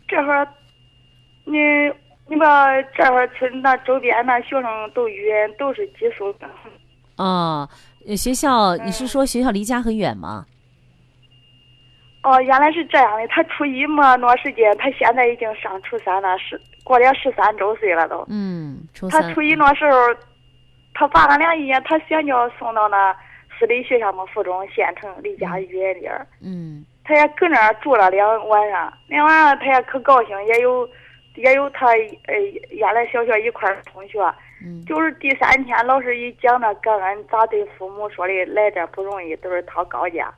[0.09, 0.47] 这会儿，
[1.45, 1.59] 你
[2.27, 6.47] 你把这会儿村那周边那学生都远，都是寄宿的。
[7.17, 7.69] 啊，
[8.07, 10.47] 呃学校，你是说学校离家很远吗？
[12.23, 13.29] 哦，原来是这样的。
[13.29, 18.25] 他初一没多时间，他现在已经上初三了，十过了十三周岁了都。
[18.31, 19.21] 嗯，初他。
[19.35, 19.99] 初一那时候，
[20.95, 23.15] 他爸俺俩一眼，他想叫送到那
[23.59, 26.27] 私立学校嘛，附中县城，离家远点儿。
[26.41, 30.89] 嗯他也搁那儿住了两晚上，两晚上他也可高兴，也有
[31.35, 31.87] 也有他
[32.27, 32.35] 呃
[32.71, 34.21] 原来小学一块儿同学。
[34.67, 40.33] 嗯就是第三天，老师一讲那感恩，咋对父母说的，来这不容易，都是他高价。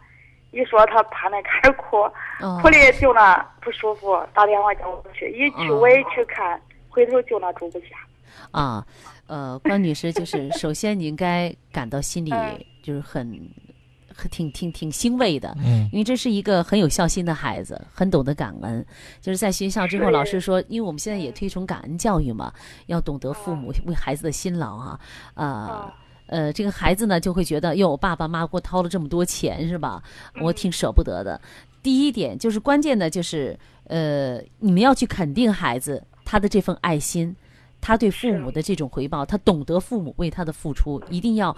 [0.50, 1.98] 一说他趴那开始哭，
[2.40, 7.86] 哦哭的就那不舒服，打电话叫我去，一去哦我也去看，回头就那住不下。
[8.50, 8.84] 啊，
[9.28, 12.32] 呃，关女士，就是首先你应该感到心里
[12.82, 13.38] 就是很。
[14.16, 18.84] 很挺挺挺欣慰的，嗯因为这是一个很有孝心的孩子，很懂得感恩。
[19.20, 22.52] 就是在学校之后，老师说，因为我们现在也推崇感恩教育嘛，
[22.86, 25.00] 要懂得父母为孩子的辛劳哈、
[25.34, 25.94] 啊，
[26.28, 30.02] 呃，这个孩子呢就会觉得，哟，我爸爸妈妈给我掏了这么多钱是吧？
[30.40, 31.38] 我挺舍不得的。
[31.82, 37.36] 第一点就是关键的，就是呃，你们要去肯定孩子他的这份爱心，
[37.80, 41.56] 他对父母的这种回报，他懂得父母为他的付出，一定要。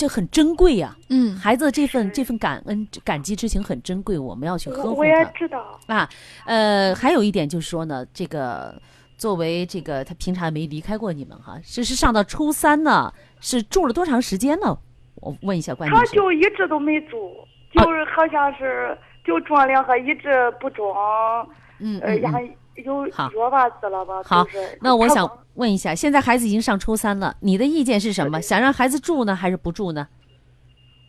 [0.00, 5.30] 这很珍贵呀、嗯，孩子这份这份感恩感激之情很珍贵，我们要去呵护我也他。
[5.32, 6.08] 知道，啊，
[6.46, 8.80] 呃，还有一点就是说呢，这个
[9.18, 14.74] 作为这个他平常也没离开过你们哈，这是上到初三呢，是住了多长时间呢？
[15.16, 16.00] 我问一下关女士。
[16.00, 17.34] 他就一直都没住，
[17.74, 20.96] 就是好像是就装两盒，一直不装。
[20.96, 21.46] 呃，
[21.80, 24.22] 嗯嗯然后嗯有好吧子了吧？
[24.24, 28.40] 好就是，那我想问一下，现在孩子已经上初三了，你的意见是什么？
[28.40, 30.06] 想让孩子住呢，还是不住呢？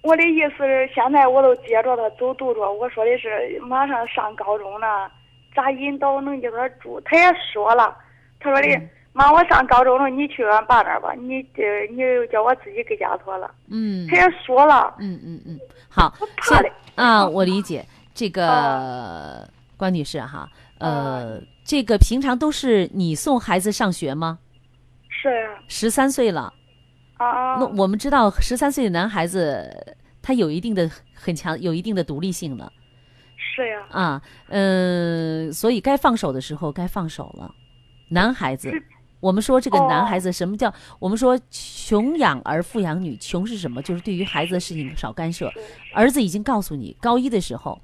[0.04, 5.12] 我的意思是，现在我都接着他走读着，我说的是马上上高中了，
[5.56, 7.00] 咋引导能叫他住？
[7.02, 7.96] 他也说了，
[8.40, 12.02] 他说的、嗯妈，我上高中了，你去俺爸那儿吧，你呃，你
[12.32, 13.54] 叫我自己搁家妥了。
[13.70, 15.60] 嗯，他也说了，嗯嗯嗯，
[15.90, 19.48] 好，怕的现啊，我理解这个
[19.78, 20.48] 关女士哈，
[20.82, 24.40] 呃，这个平常都是你送孩子上学吗？
[25.08, 26.52] 是呀，十三岁了，
[27.18, 32.74] 啊啊，那我们知道十三岁的男孩子他有一定的很强，有一定的独立性了
[33.38, 37.54] 是呀，啊，嗯、所以该放手的时候该放手了。
[38.10, 38.72] 男孩子，
[39.20, 40.74] 我们说这个男孩子什么叫？
[41.00, 43.16] 我们说穷养儿，富养女。
[43.18, 43.82] 穷是什么？
[43.82, 45.52] 就是对于孩子的事情少干涉。
[45.94, 47.80] 儿子已经告诉你，高一的时候，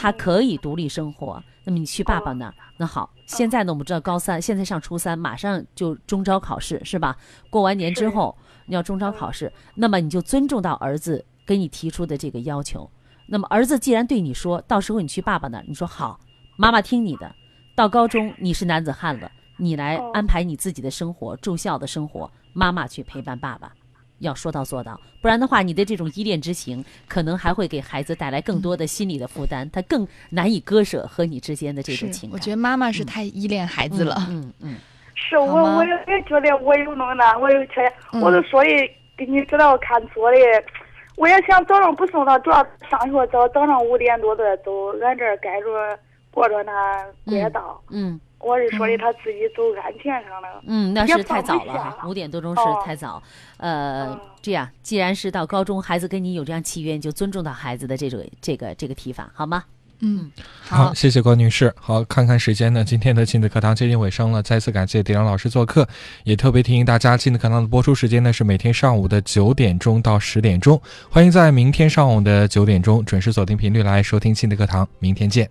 [0.00, 1.42] 他可以独立生活。
[1.62, 3.10] 那么你去爸爸那儿，那好。
[3.26, 7.14] 现在呢，我们知道高三，现在上初三，马上就中招考试是吧？
[7.50, 8.34] 过完年之后
[8.64, 12.90] 你要中招考试，那么你就尊重到儿子给你提出的这个要求。
[13.26, 16.18] 那么儿子既然对你说到时候你去爸爸那儿，你说好，
[16.56, 17.30] 妈妈听你的。
[17.76, 23.70] 到高中你是男子汉了，你来安排你自己的生活，住校的生活，妈妈去陪伴爸爸。
[24.20, 32.34] 要说到做到，不然的话，你的这种依恋之情，可能还会给孩子带来更多的心理的负担，他更难以割舍和你之间的这种情感。
[32.34, 34.16] 我觉得妈妈是太依恋孩子了。
[34.28, 34.76] 嗯嗯，
[35.14, 37.92] 是我我也也觉得我有能耐，我有钱，
[38.22, 40.36] 我都所以给你知道看错的。
[41.16, 42.56] 我也想早上不送他，主要
[42.88, 45.98] 上学早，早上五点多再走，俺这儿挨着
[46.30, 47.80] 过着那街道。
[47.90, 48.20] 嗯。
[48.40, 53.22] 我是说的他自己走安全上了，嗯，那是太早了哈，五点多钟是太早。
[53.58, 59.64] 呃，这样，既然是到高中，孩子跟你有这样契约，你就尊重到孩子的这种这个这个提法，好吗？
[60.02, 60.32] 嗯，
[60.62, 61.70] 好，谢谢关女士。
[61.78, 65.86] 好，看看时间呢，今天的亲子课堂接近尾声了，再次感谢迪亮老师做客，
[66.24, 70.80] 也特别提醒大家，亲子课堂的播出时间呢是每天上午的九点钟到十点钟，
[71.10, 75.46] 欢迎在明天上午的九点钟准时锁定频率来收听亲子课堂，明天见。